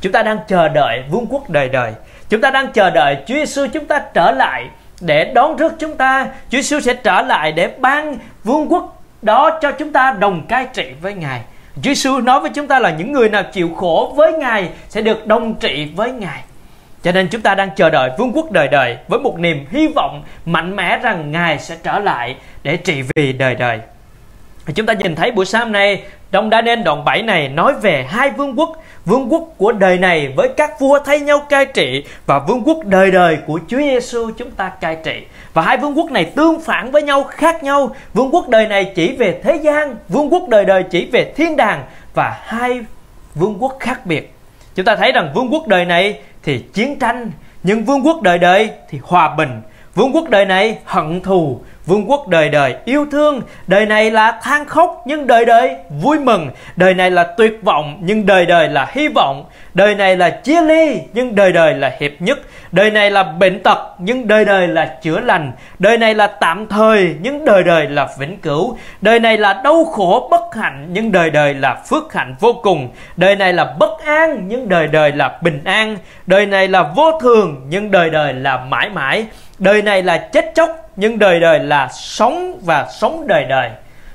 Chúng 0.00 0.12
ta 0.12 0.22
đang 0.22 0.38
chờ 0.48 0.68
đợi 0.68 1.02
vương 1.10 1.26
quốc 1.26 1.50
đời 1.50 1.68
đời. 1.68 1.92
Chúng 2.28 2.40
ta 2.40 2.50
đang 2.50 2.72
chờ 2.72 2.90
đợi 2.90 3.16
Chúa 3.26 3.34
Giêsu 3.34 3.66
chúng 3.72 3.84
ta 3.84 4.02
trở 4.14 4.30
lại 4.30 4.66
để 5.00 5.24
đón 5.24 5.56
rước 5.56 5.72
chúng 5.78 5.96
ta 5.96 6.26
Chúa 6.50 6.58
Giêsu 6.58 6.80
sẽ 6.80 6.94
trở 6.94 7.22
lại 7.22 7.52
để 7.52 7.70
ban 7.78 8.18
vương 8.44 8.72
quốc 8.72 9.02
đó 9.22 9.58
cho 9.62 9.72
chúng 9.72 9.92
ta 9.92 10.10
đồng 10.10 10.46
cai 10.46 10.66
trị 10.72 10.86
với 11.02 11.14
Ngài 11.14 11.40
Chúa 11.74 11.80
Giêsu 11.82 12.20
nói 12.20 12.40
với 12.40 12.50
chúng 12.54 12.66
ta 12.66 12.78
là 12.78 12.90
những 12.90 13.12
người 13.12 13.28
nào 13.28 13.42
chịu 13.52 13.70
khổ 13.76 14.12
với 14.16 14.32
Ngài 14.32 14.68
sẽ 14.88 15.00
được 15.00 15.26
đồng 15.26 15.54
trị 15.54 15.88
với 15.96 16.12
Ngài 16.12 16.42
cho 17.02 17.12
nên 17.12 17.28
chúng 17.28 17.40
ta 17.40 17.54
đang 17.54 17.70
chờ 17.76 17.90
đợi 17.90 18.10
vương 18.18 18.32
quốc 18.32 18.50
đời 18.50 18.68
đời 18.68 18.96
với 19.08 19.20
một 19.20 19.38
niềm 19.38 19.66
hy 19.70 19.88
vọng 19.94 20.22
mạnh 20.46 20.76
mẽ 20.76 20.98
rằng 20.98 21.32
Ngài 21.32 21.58
sẽ 21.58 21.76
trở 21.82 21.98
lại 21.98 22.36
để 22.62 22.76
trị 22.76 23.02
vì 23.14 23.32
đời 23.32 23.54
đời. 23.54 23.80
Chúng 24.74 24.86
ta 24.86 24.92
nhìn 24.92 25.14
thấy 25.14 25.30
buổi 25.30 25.44
sáng 25.44 25.72
nay 25.72 26.02
trong 26.32 26.50
Đa 26.50 26.62
nên 26.62 26.84
đoạn 26.84 27.04
7 27.04 27.22
này 27.22 27.48
nói 27.48 27.72
về 27.82 28.06
hai 28.08 28.30
vương 28.30 28.58
quốc 28.58 28.82
Vương 29.04 29.32
quốc 29.32 29.42
của 29.56 29.72
đời 29.72 29.98
này 29.98 30.32
với 30.36 30.48
các 30.56 30.80
vua 30.80 30.98
thay 30.98 31.20
nhau 31.20 31.40
cai 31.48 31.66
trị 31.66 32.04
và 32.26 32.38
vương 32.38 32.62
quốc 32.64 32.78
đời 32.84 33.10
đời 33.10 33.38
của 33.46 33.60
Chúa 33.68 33.78
Giêsu 33.78 34.30
chúng 34.38 34.50
ta 34.50 34.68
cai 34.68 34.96
trị. 35.04 35.22
Và 35.54 35.62
hai 35.62 35.76
vương 35.76 35.98
quốc 35.98 36.10
này 36.10 36.24
tương 36.24 36.60
phản 36.60 36.90
với 36.90 37.02
nhau 37.02 37.24
khác 37.24 37.62
nhau. 37.64 37.94
Vương 38.14 38.30
quốc 38.34 38.48
đời 38.48 38.66
này 38.66 38.92
chỉ 38.94 39.16
về 39.16 39.40
thế 39.42 39.56
gian, 39.56 39.96
vương 40.08 40.32
quốc 40.32 40.48
đời 40.48 40.64
đời 40.64 40.82
chỉ 40.90 41.08
về 41.12 41.32
thiên 41.36 41.56
đàng 41.56 41.84
và 42.14 42.40
hai 42.44 42.80
vương 43.34 43.56
quốc 43.60 43.76
khác 43.80 44.06
biệt. 44.06 44.34
Chúng 44.74 44.84
ta 44.84 44.96
thấy 44.96 45.12
rằng 45.12 45.32
vương 45.34 45.52
quốc 45.52 45.66
đời 45.66 45.84
này 45.84 46.20
thì 46.42 46.58
chiến 46.58 46.98
tranh, 46.98 47.30
nhưng 47.62 47.84
vương 47.84 48.06
quốc 48.06 48.22
đời 48.22 48.38
đời 48.38 48.70
thì 48.88 48.98
hòa 49.02 49.34
bình. 49.36 49.60
Vương 49.94 50.14
quốc 50.14 50.28
đời 50.30 50.44
này 50.44 50.78
hận 50.84 51.20
thù, 51.20 51.60
Vương 51.86 52.10
quốc 52.10 52.28
đời 52.28 52.48
đời 52.48 52.74
yêu 52.84 53.06
thương. 53.12 53.40
Đời 53.66 53.86
này 53.86 54.10
là 54.10 54.40
than 54.42 54.64
khóc 54.64 55.02
nhưng 55.06 55.26
đời 55.26 55.44
đời 55.44 55.76
vui 56.00 56.18
mừng. 56.18 56.50
Đời 56.76 56.94
này 56.94 57.10
là 57.10 57.24
tuyệt 57.24 57.58
vọng 57.62 57.98
nhưng 58.02 58.26
đời 58.26 58.46
đời 58.46 58.68
là 58.68 58.90
hy 58.92 59.08
vọng. 59.08 59.44
Đời 59.74 59.94
này 59.94 60.16
là 60.16 60.30
chia 60.30 60.60
ly 60.60 61.00
nhưng 61.12 61.34
đời 61.34 61.52
đời 61.52 61.74
là 61.74 61.96
hiệp 62.00 62.12
nhất. 62.18 62.38
Đời 62.72 62.90
này 62.90 63.10
là 63.10 63.22
bệnh 63.22 63.62
tật 63.62 63.78
nhưng 63.98 64.28
đời 64.28 64.44
đời 64.44 64.68
là 64.68 64.98
chữa 65.02 65.20
lành. 65.20 65.52
Đời 65.78 65.98
này 65.98 66.14
là 66.14 66.26
tạm 66.26 66.66
thời 66.68 67.14
nhưng 67.20 67.44
đời 67.44 67.62
đời 67.62 67.86
là 67.86 68.08
vĩnh 68.18 68.36
cửu. 68.36 68.76
Đời 69.00 69.20
này 69.20 69.38
là 69.38 69.60
đau 69.64 69.84
khổ 69.84 70.28
bất 70.30 70.54
hạnh 70.54 70.88
nhưng 70.92 71.12
đời 71.12 71.30
đời 71.30 71.54
là 71.54 71.74
phước 71.74 72.12
hạnh 72.12 72.34
vô 72.40 72.52
cùng. 72.62 72.88
Đời 73.16 73.36
này 73.36 73.52
là 73.52 73.74
bất 73.78 74.04
an 74.04 74.44
nhưng 74.48 74.68
đời 74.68 74.86
đời 74.86 75.12
là 75.12 75.38
bình 75.42 75.60
an. 75.64 75.96
Đời 76.26 76.46
này 76.46 76.68
là 76.68 76.82
vô 76.82 77.18
thường 77.20 77.66
nhưng 77.68 77.90
đời 77.90 78.10
đời 78.10 78.32
là 78.32 78.56
mãi 78.56 78.90
mãi. 78.90 79.26
Đời 79.62 79.82
này 79.82 80.02
là 80.02 80.28
chết 80.32 80.52
chóc, 80.54 80.90
nhưng 80.96 81.18
đời 81.18 81.40
đời 81.40 81.58
là 81.58 81.88
sống 81.92 82.60
và 82.64 82.88
sống 83.00 83.26
đời 83.26 83.44
đời. 83.44 83.70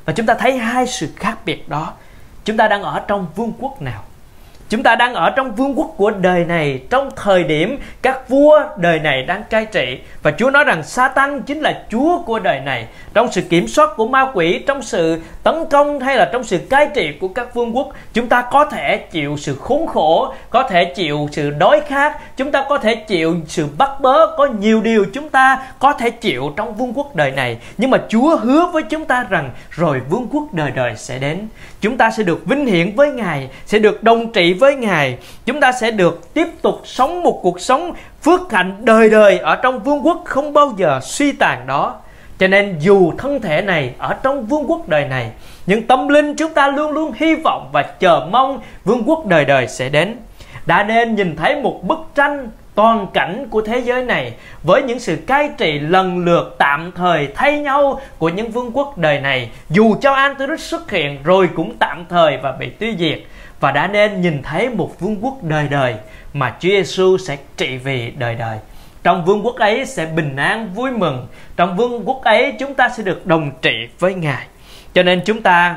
Và 0.06 0.14
chúng 0.14 0.26
ta 0.26 0.34
thấy 0.34 0.58
hai 0.58 0.88
sự 0.88 1.10
khác 1.16 1.38
biệt 1.46 1.70
đó. 1.70 1.94
Chúng 2.46 2.58
ta 2.58 2.68
đang 2.68 2.84
ở 2.84 3.02
trong 3.08 3.28
vương 3.36 3.54
quốc 3.60 3.82
nào? 3.82 4.04
Chúng 4.70 4.84
ta 4.84 4.96
đang 4.96 5.14
ở 5.14 5.30
trong 5.30 5.56
vương 5.56 5.80
quốc 5.80 5.94
của 5.98 6.12
đời 6.12 6.46
này 6.46 6.82
trong 6.90 7.10
thời 7.16 7.44
điểm 7.44 7.80
các 8.02 8.30
vua 8.30 8.60
đời 8.78 9.00
này 9.00 9.24
đang 9.24 9.44
cai 9.44 9.66
trị 9.66 10.00
và 10.24 10.32
Chúa 10.38 10.50
nói 10.50 10.64
rằng 10.64 10.84
Satan 10.84 11.42
chính 11.42 11.62
là 11.62 11.84
chúa 11.92 12.22
của 12.22 12.40
đời 12.40 12.60
này. 12.60 12.88
Trong 13.14 13.32
sự 13.32 13.42
kiểm 13.42 13.68
soát 13.68 13.90
của 13.96 14.08
ma 14.08 14.32
quỷ, 14.34 14.64
trong 14.68 14.82
sự 14.82 15.22
tấn 15.44 15.66
công 15.70 16.00
hay 16.00 16.16
là 16.16 16.30
trong 16.34 16.44
sự 16.44 16.58
cai 16.70 16.88
trị 16.96 17.12
của 17.22 17.28
các 17.28 17.54
vương 17.54 17.78
quốc, 17.78 17.88
chúng 18.14 18.28
ta 18.28 18.42
có 18.52 18.66
thể 18.66 18.98
chịu 18.98 19.38
sự 19.38 19.56
khốn 19.56 19.88
khổ, 19.88 20.34
có 20.50 20.64
thể 20.64 20.86
chịu 20.86 21.30
sự 21.32 21.50
đói 21.50 21.82
khát, 21.88 22.38
chúng 22.38 22.52
ta 22.52 22.66
có 22.70 22.78
thể 22.78 22.96
chịu 22.96 23.36
sự 23.48 23.68
bắt 23.78 23.92
bớ, 24.02 24.36
có 24.38 24.46
nhiều 24.60 24.82
điều 24.82 25.06
chúng 25.14 25.30
ta 25.30 25.60
có 25.80 25.94
thể 25.94 26.10
chịu 26.10 26.54
trong 26.56 26.76
vương 26.76 26.94
quốc 26.94 27.16
đời 27.16 27.32
này. 27.32 27.58
Nhưng 27.78 27.90
mà 27.90 27.98
Chúa 28.10 28.38
hứa 28.38 28.66
với 28.66 28.84
chúng 28.84 29.06
ta 29.06 29.26
rằng 29.30 29.52
rồi 29.72 30.02
vương 30.10 30.28
quốc 30.32 30.54
đời 30.54 30.72
đời 30.72 30.96
sẽ 30.96 31.20
đến. 31.20 31.48
Chúng 31.82 31.98
ta 31.98 32.12
sẽ 32.12 32.24
được 32.24 32.46
vinh 32.46 32.66
hiển 32.66 32.96
với 32.96 33.12
Ngài, 33.12 33.50
sẽ 33.66 33.80
được 33.80 34.04
đồng 34.04 34.32
trị 34.32 34.54
với 34.54 34.76
Ngài, 34.76 35.18
chúng 35.46 35.60
ta 35.60 35.72
sẽ 35.72 35.92
được 35.92 36.34
tiếp 36.34 36.48
tục 36.62 36.82
sống 36.84 37.24
một 37.24 37.40
cuộc 37.44 37.62
sống 37.62 37.94
phước 38.22 38.52
hạnh 38.52 38.76
đời 38.80 39.10
đời 39.10 39.38
ở 39.38 39.56
trong 39.56 39.84
vương 39.84 40.06
quốc 40.06 40.22
không 40.26 40.54
bao 40.54 40.74
giờ 40.78 41.00
suy 41.04 41.32
tàn 41.32 41.68
đó. 41.68 41.96
Cho 42.40 42.48
nên 42.48 42.76
dù 42.80 43.14
thân 43.18 43.42
thể 43.42 43.62
này 43.62 43.94
ở 43.98 44.14
trong 44.24 44.46
vương 44.46 44.72
quốc 44.72 44.90
đời 44.90 45.06
này, 45.06 45.32
nhưng 45.66 45.88
tâm 45.88 46.08
linh 46.08 46.36
chúng 46.36 46.54
ta 46.54 46.68
luôn 46.68 46.92
luôn 46.92 47.12
hy 47.16 47.36
vọng 47.36 47.70
và 47.74 47.82
chờ 47.82 48.28
mong 48.32 48.62
vương 48.86 49.04
quốc 49.06 49.26
đời 49.26 49.46
đời 49.46 49.68
sẽ 49.68 49.90
đến. 49.90 50.18
đã 50.66 50.84
nên 50.84 51.16
nhìn 51.16 51.36
thấy 51.36 51.56
một 51.56 51.80
bức 51.84 52.00
tranh 52.16 52.50
toàn 52.78 53.08
cảnh 53.14 53.48
của 53.50 53.62
thế 53.62 53.80
giới 53.80 54.04
này 54.04 54.34
với 54.64 54.82
những 54.82 55.00
sự 55.00 55.18
cai 55.28 55.50
trị 55.58 55.80
lần 55.80 56.26
lượt 56.26 56.56
tạm 56.58 56.92
thời 56.96 57.28
thay 57.36 57.60
nhau 57.60 58.02
của 58.18 58.30
những 58.30 58.52
vương 58.52 58.72
quốc 58.74 58.98
đời 58.98 59.20
này 59.20 59.50
dù 59.70 59.96
cho 60.02 60.14
Antichrist 60.14 60.62
xuất 60.62 60.92
hiện 60.92 61.24
rồi 61.24 61.50
cũng 61.56 61.78
tạm 61.80 62.06
thời 62.10 62.38
và 62.38 62.52
bị 62.52 62.70
tiêu 62.70 62.94
diệt 63.00 63.20
và 63.60 63.72
đã 63.72 63.88
nên 63.88 64.22
nhìn 64.22 64.44
thấy 64.44 64.70
một 64.70 65.00
vương 65.00 65.18
quốc 65.22 65.44
đời 65.44 65.68
đời 65.68 65.96
mà 66.34 66.56
Chúa 66.60 66.70
Giêsu 66.70 67.18
sẽ 67.18 67.38
trị 67.58 67.78
vì 67.78 68.12
đời 68.18 68.36
đời. 68.36 68.58
Trong 69.04 69.26
vương 69.26 69.46
quốc 69.46 69.56
ấy 69.56 69.86
sẽ 69.86 70.06
bình 70.06 70.36
an 70.36 70.72
vui 70.76 70.92
mừng, 70.92 71.28
trong 71.56 71.78
vương 71.78 72.08
quốc 72.08 72.24
ấy 72.24 72.54
chúng 72.60 72.74
ta 72.74 72.90
sẽ 72.90 73.04
được 73.04 73.26
đồng 73.26 73.52
trị 73.62 73.88
với 74.00 74.14
Ngài. 74.14 74.48
Cho 74.94 75.04
nên 75.04 75.22
chúng 75.26 75.42
ta 75.42 75.76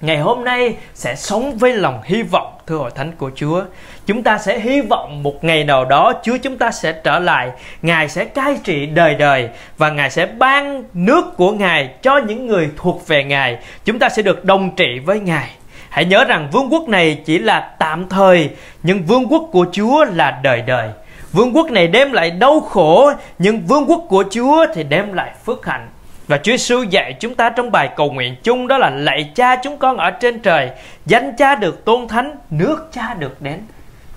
ngày 0.00 0.18
hôm 0.18 0.44
nay 0.44 0.76
sẽ 0.94 1.14
sống 1.16 1.58
với 1.58 1.74
lòng 1.74 2.00
hy 2.04 2.22
vọng 2.22 2.52
thưa 2.66 2.76
hội 2.76 2.90
thánh 2.90 3.12
của 3.12 3.30
Chúa. 3.34 3.64
Chúng 4.06 4.22
ta 4.22 4.38
sẽ 4.38 4.58
hy 4.58 4.80
vọng 4.80 5.22
một 5.22 5.44
ngày 5.44 5.64
nào 5.64 5.84
đó 5.84 6.12
Chúa 6.22 6.36
chúng 6.42 6.58
ta 6.58 6.70
sẽ 6.70 6.92
trở 6.92 7.18
lại, 7.18 7.50
Ngài 7.82 8.08
sẽ 8.08 8.24
cai 8.24 8.56
trị 8.64 8.86
đời 8.86 9.14
đời 9.14 9.48
và 9.78 9.90
Ngài 9.90 10.10
sẽ 10.10 10.26
ban 10.26 10.84
nước 10.94 11.36
của 11.36 11.52
Ngài 11.52 11.90
cho 12.02 12.16
những 12.18 12.46
người 12.46 12.68
thuộc 12.76 13.08
về 13.08 13.24
Ngài. 13.24 13.58
Chúng 13.84 13.98
ta 13.98 14.08
sẽ 14.08 14.22
được 14.22 14.44
đồng 14.44 14.70
trị 14.76 14.98
với 14.98 15.20
Ngài. 15.20 15.50
Hãy 15.90 16.04
nhớ 16.04 16.24
rằng 16.24 16.48
vương 16.52 16.72
quốc 16.72 16.88
này 16.88 17.18
chỉ 17.24 17.38
là 17.38 17.60
tạm 17.78 18.08
thời, 18.08 18.50
nhưng 18.82 19.02
vương 19.02 19.26
quốc 19.26 19.48
của 19.52 19.66
Chúa 19.72 20.04
là 20.04 20.40
đời 20.42 20.62
đời. 20.62 20.88
Vương 21.32 21.56
quốc 21.56 21.70
này 21.70 21.86
đem 21.86 22.12
lại 22.12 22.30
đau 22.30 22.60
khổ, 22.60 23.10
nhưng 23.38 23.60
vương 23.60 23.86
quốc 23.86 24.04
của 24.08 24.24
Chúa 24.30 24.66
thì 24.74 24.82
đem 24.82 25.12
lại 25.12 25.30
phước 25.44 25.66
hạnh. 25.66 25.88
Và 26.28 26.36
Chúa 26.36 26.52
Giêsu 26.52 26.82
dạy 26.82 27.16
chúng 27.20 27.34
ta 27.34 27.50
trong 27.50 27.70
bài 27.70 27.88
cầu 27.96 28.10
nguyện 28.10 28.36
chung 28.42 28.68
đó 28.68 28.78
là 28.78 28.90
lạy 28.90 29.30
cha 29.34 29.56
chúng 29.56 29.76
con 29.76 29.96
ở 29.96 30.10
trên 30.10 30.40
trời, 30.40 30.70
danh 31.06 31.36
cha 31.36 31.54
được 31.54 31.84
tôn 31.84 32.08
thánh, 32.08 32.36
nước 32.50 32.88
cha 32.92 33.14
được 33.14 33.42
đến. 33.42 33.60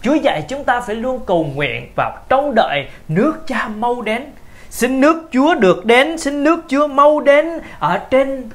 Chúa 0.04 0.14
dạy 0.14 0.44
chúng 0.48 0.64
ta 0.64 0.82
phải 0.82 0.96
luôn 0.96 1.20
cầu 1.26 1.52
nguyện 1.56 1.92
và 1.96 2.12
trông 2.30 2.56
đợi 2.56 2.88
nước 3.08 3.34
cha 3.48 3.68
mau 3.68 4.02
đến. 4.02 4.24
Xin 4.70 5.02
nước 5.02 5.30
Chúa 5.32 5.56
được 5.56 5.86
đến, 5.86 6.18
xin 6.18 6.44
nước 6.44 6.60
Chúa 6.68 6.88
mau 6.88 7.20
đến 7.20 7.60
ở 7.80 7.98
trên 7.98 8.50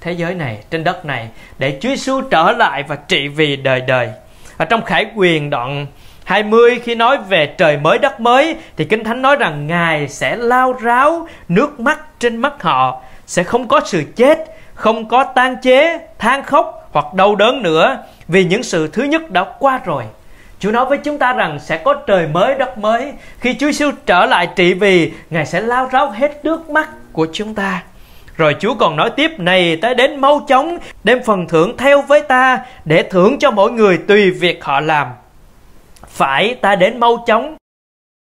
thế 0.00 0.12
giới 0.12 0.34
này, 0.34 0.58
trên 0.70 0.84
đất 0.84 1.04
này 1.04 1.28
để 1.58 1.78
Chúa 1.80 1.88
Giêsu 1.88 2.20
trở 2.20 2.52
lại 2.52 2.82
và 2.88 2.96
trị 2.96 3.28
vì 3.28 3.56
đời 3.56 3.80
đời. 3.80 4.10
Ở 4.56 4.64
trong 4.64 4.82
Khải 4.82 5.06
Quyền 5.16 5.50
đoạn 5.50 5.86
20 6.24 6.80
khi 6.82 6.94
nói 6.94 7.18
về 7.28 7.46
trời 7.46 7.76
mới 7.76 7.98
đất 7.98 8.20
mới 8.20 8.56
thì 8.76 8.84
Kinh 8.84 9.04
Thánh 9.04 9.22
nói 9.22 9.36
rằng 9.36 9.66
Ngài 9.66 10.08
sẽ 10.08 10.36
lao 10.36 10.72
ráo 10.72 11.28
nước 11.48 11.80
mắt 11.80 12.00
trên 12.18 12.36
mắt 12.36 12.62
họ, 12.62 13.02
sẽ 13.26 13.42
không 13.42 13.68
có 13.68 13.80
sự 13.84 14.02
chết, 14.16 14.38
không 14.74 15.08
có 15.08 15.24
tan 15.24 15.56
chế, 15.62 15.98
than 16.18 16.42
khóc 16.42 16.88
hoặc 16.92 17.14
đau 17.14 17.34
đớn 17.34 17.62
nữa 17.62 17.98
vì 18.28 18.44
những 18.44 18.62
sự 18.62 18.88
thứ 18.88 19.02
nhất 19.02 19.30
đã 19.30 19.44
qua 19.58 19.80
rồi. 19.84 20.04
Chúa 20.62 20.70
nói 20.70 20.86
với 20.86 20.98
chúng 20.98 21.18
ta 21.18 21.32
rằng 21.32 21.58
sẽ 21.60 21.78
có 21.78 21.94
trời 21.94 22.26
mới, 22.26 22.54
đất 22.54 22.78
mới 22.78 23.12
khi 23.40 23.54
Chúa 23.54 23.66
Giêsu 23.66 23.90
trở 24.06 24.26
lại 24.26 24.48
trị 24.56 24.74
vì, 24.74 25.12
Ngài 25.30 25.46
sẽ 25.46 25.60
lao 25.60 25.88
ráo 25.92 26.10
hết 26.10 26.44
nước 26.44 26.70
mắt 26.70 26.88
của 27.12 27.26
chúng 27.32 27.54
ta. 27.54 27.82
Rồi 28.36 28.56
Chúa 28.60 28.74
còn 28.74 28.96
nói 28.96 29.10
tiếp, 29.16 29.30
này 29.38 29.76
tới 29.82 29.94
đến 29.94 30.16
mau 30.16 30.44
chóng 30.48 30.78
đem 31.04 31.22
phần 31.22 31.48
thưởng 31.48 31.76
theo 31.76 32.02
với 32.02 32.20
ta 32.20 32.60
để 32.84 33.02
thưởng 33.02 33.38
cho 33.38 33.50
mỗi 33.50 33.72
người 33.72 33.98
tùy 34.08 34.30
việc 34.30 34.64
họ 34.64 34.80
làm. 34.80 35.06
Phải 36.06 36.54
ta 36.54 36.76
đến 36.76 37.00
mau 37.00 37.24
chóng. 37.26 37.56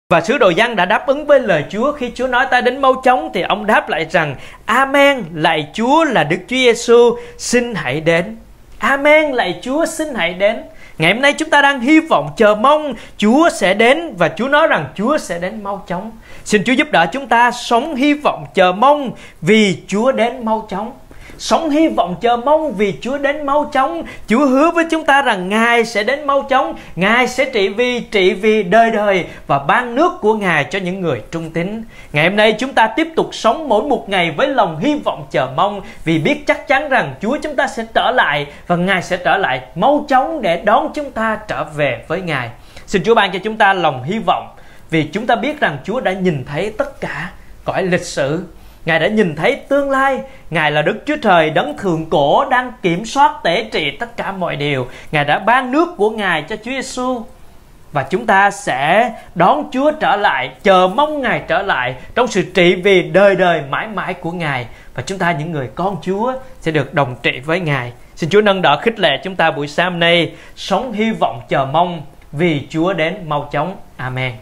Và 0.10 0.22
sứ 0.22 0.38
đồ 0.38 0.50
dân 0.50 0.76
đã 0.76 0.86
đáp 0.86 1.08
ứng 1.08 1.26
với 1.26 1.40
lời 1.40 1.64
Chúa 1.70 1.92
khi 1.92 2.12
Chúa 2.16 2.28
nói 2.28 2.46
ta 2.52 2.62
đến 2.62 2.82
mau 2.82 2.94
chóng 2.94 3.30
thì 3.34 3.42
ông 3.42 3.66
đáp 3.66 3.90
lại 3.90 4.06
rằng, 4.12 4.36
Amen, 4.66 5.24
lạy 5.34 5.68
Chúa 5.74 6.04
là 6.04 6.24
Đức 6.24 6.40
Chúa 6.48 6.56
Giêsu, 6.56 7.18
xin 7.38 7.76
hãy 7.76 8.02
đến. 8.02 8.38
Amen, 8.80 9.32
lạy 9.32 9.60
Chúa, 9.62 9.86
xin 9.86 10.08
hãy 10.16 10.34
đến. 10.34 10.62
Ngày 10.98 11.14
hôm 11.14 11.22
nay 11.22 11.34
chúng 11.34 11.50
ta 11.50 11.62
đang 11.62 11.80
hy 11.80 12.00
vọng 12.00 12.30
chờ 12.38 12.56
mong 12.56 12.94
Chúa 13.18 13.50
sẽ 13.50 13.74
đến 13.74 14.16
và 14.18 14.30
Chúa 14.38 14.48
nói 14.48 14.68
rằng 14.68 14.86
Chúa 14.96 15.18
sẽ 15.18 15.40
đến 15.40 15.64
mau 15.64 15.84
chóng. 15.88 16.12
Xin 16.46 16.64
Chúa 16.64 16.74
giúp 16.74 16.92
đỡ 16.92 17.06
chúng 17.12 17.28
ta 17.28 17.52
sống 17.52 17.96
hy 17.96 18.14
vọng 18.14 18.46
chờ 18.54 18.72
mong 18.72 19.12
vì 19.42 19.78
Chúa 19.88 20.12
đến 20.12 20.46
mau 20.46 20.68
chóng. 20.70 20.92
Sống 21.38 21.70
hy 21.70 21.88
vọng 21.88 22.16
chờ 22.22 22.38
mong 22.38 22.74
vì 22.74 22.94
Chúa 23.02 23.18
đến 23.18 23.46
mau 23.46 23.70
chóng. 23.74 24.04
Chúa 24.28 24.46
hứa 24.46 24.72
với 24.72 24.86
chúng 24.92 25.06
ta 25.06 25.22
rằng 25.22 25.50
Ngài 25.50 25.86
sẽ 25.86 26.04
đến 26.04 26.28
mau 26.28 26.42
chóng. 26.50 26.76
Ngài 26.96 27.28
sẽ 27.28 27.46
trị 27.46 27.68
vì, 27.68 28.00
trị 28.00 28.34
vì 28.34 28.64
đời 28.64 28.92
đời 28.92 29.26
và 29.48 29.60
ban 29.60 29.96
nước 29.96 30.12
của 30.22 30.34
Ngài 30.34 30.64
cho 30.64 30.80
những 30.80 31.02
người 31.02 31.22
trung 31.32 31.50
tín. 31.50 31.84
Ngày 32.14 32.28
hôm 32.30 32.36
nay 32.36 32.56
chúng 32.60 32.74
ta 32.74 32.88
tiếp 32.88 33.08
tục 33.16 33.30
sống 33.32 33.70
mỗi 33.70 33.84
một 33.84 34.10
ngày 34.10 34.32
với 34.32 34.48
lòng 34.48 34.80
hy 34.80 34.96
vọng 35.06 35.26
chờ 35.32 35.50
mong 35.56 35.82
vì 36.06 36.20
biết 36.20 36.48
chắc 36.48 36.68
chắn 36.68 36.90
rằng 36.90 37.16
Chúa 37.22 37.38
chúng 37.44 37.56
ta 37.56 37.68
sẽ 37.68 37.86
trở 37.94 38.12
lại 38.12 38.48
và 38.68 38.76
Ngài 38.76 39.02
sẽ 39.02 39.18
trở 39.18 39.38
lại 39.38 39.62
mau 39.76 40.06
chóng 40.10 40.42
để 40.42 40.62
đón 40.64 40.92
chúng 40.94 41.12
ta 41.12 41.38
trở 41.48 41.64
về 41.64 42.04
với 42.08 42.22
Ngài. 42.22 42.50
Xin 42.88 43.04
Chúa 43.04 43.16
ban 43.16 43.32
cho 43.32 43.40
chúng 43.44 43.58
ta 43.58 43.74
lòng 43.74 44.04
hy 44.04 44.20
vọng 44.20 44.48
vì 44.90 45.04
chúng 45.04 45.28
ta 45.28 45.36
biết 45.36 45.60
rằng 45.60 45.78
Chúa 45.84 46.00
đã 46.00 46.12
nhìn 46.12 46.46
thấy 46.46 46.74
tất 46.78 47.02
cả 47.02 47.32
cõi 47.64 47.84
lịch 47.84 48.06
sử 48.06 48.44
Ngài 48.86 49.00
đã 49.00 49.08
nhìn 49.08 49.36
thấy 49.36 49.56
tương 49.56 49.90
lai 49.90 50.20
Ngài 50.50 50.72
là 50.72 50.82
Đức 50.82 51.04
Chúa 51.06 51.18
Trời 51.22 51.50
đấng 51.50 51.78
thượng 51.78 52.10
cổ 52.10 52.50
đang 52.50 52.72
kiểm 52.82 53.06
soát 53.06 53.40
tể 53.44 53.64
trị 53.72 53.92
tất 54.00 54.18
cả 54.18 54.32
mọi 54.32 54.56
điều 54.56 54.88
Ngài 55.12 55.26
đã 55.26 55.40
ban 55.40 55.72
nước 55.72 55.90
của 55.98 56.10
Ngài 56.10 56.42
cho 56.42 56.56
Chúa 56.56 56.72
Giêsu 56.72 57.24
và 57.96 58.04
chúng 58.10 58.26
ta 58.26 58.52
sẽ 58.52 59.12
đón 59.36 59.70
Chúa 59.72 59.92
trở 59.92 60.16
lại, 60.16 60.50
chờ 60.64 60.90
mong 60.96 61.22
Ngài 61.22 61.42
trở 61.48 61.62
lại 61.62 61.96
trong 62.16 62.28
sự 62.28 62.42
trị 62.54 62.76
vì 62.76 63.04
đời 63.04 63.36
đời 63.36 63.62
mãi 63.70 63.88
mãi 63.88 64.14
của 64.14 64.32
Ngài 64.32 64.68
và 64.94 65.04
chúng 65.06 65.18
ta 65.18 65.32
những 65.32 65.52
người 65.52 65.70
con 65.76 65.98
Chúa 66.02 66.34
sẽ 66.62 66.72
được 66.72 66.94
đồng 66.94 67.16
trị 67.24 67.40
với 67.40 67.60
Ngài. 67.60 67.92
Xin 68.16 68.30
Chúa 68.30 68.42
nâng 68.42 68.62
đỡ 68.62 68.80
khích 68.82 69.00
lệ 69.00 69.20
chúng 69.24 69.36
ta 69.36 69.52
buổi 69.52 69.68
sáng 69.68 70.00
nay 70.00 70.32
sống 70.56 70.94
hy 70.94 71.12
vọng 71.12 71.42
chờ 71.50 71.66
mong 71.66 72.02
vì 72.32 72.68
Chúa 72.70 72.94
đến 72.94 73.16
mau 73.26 73.50
chóng. 73.52 73.76
Amen. 73.98 74.34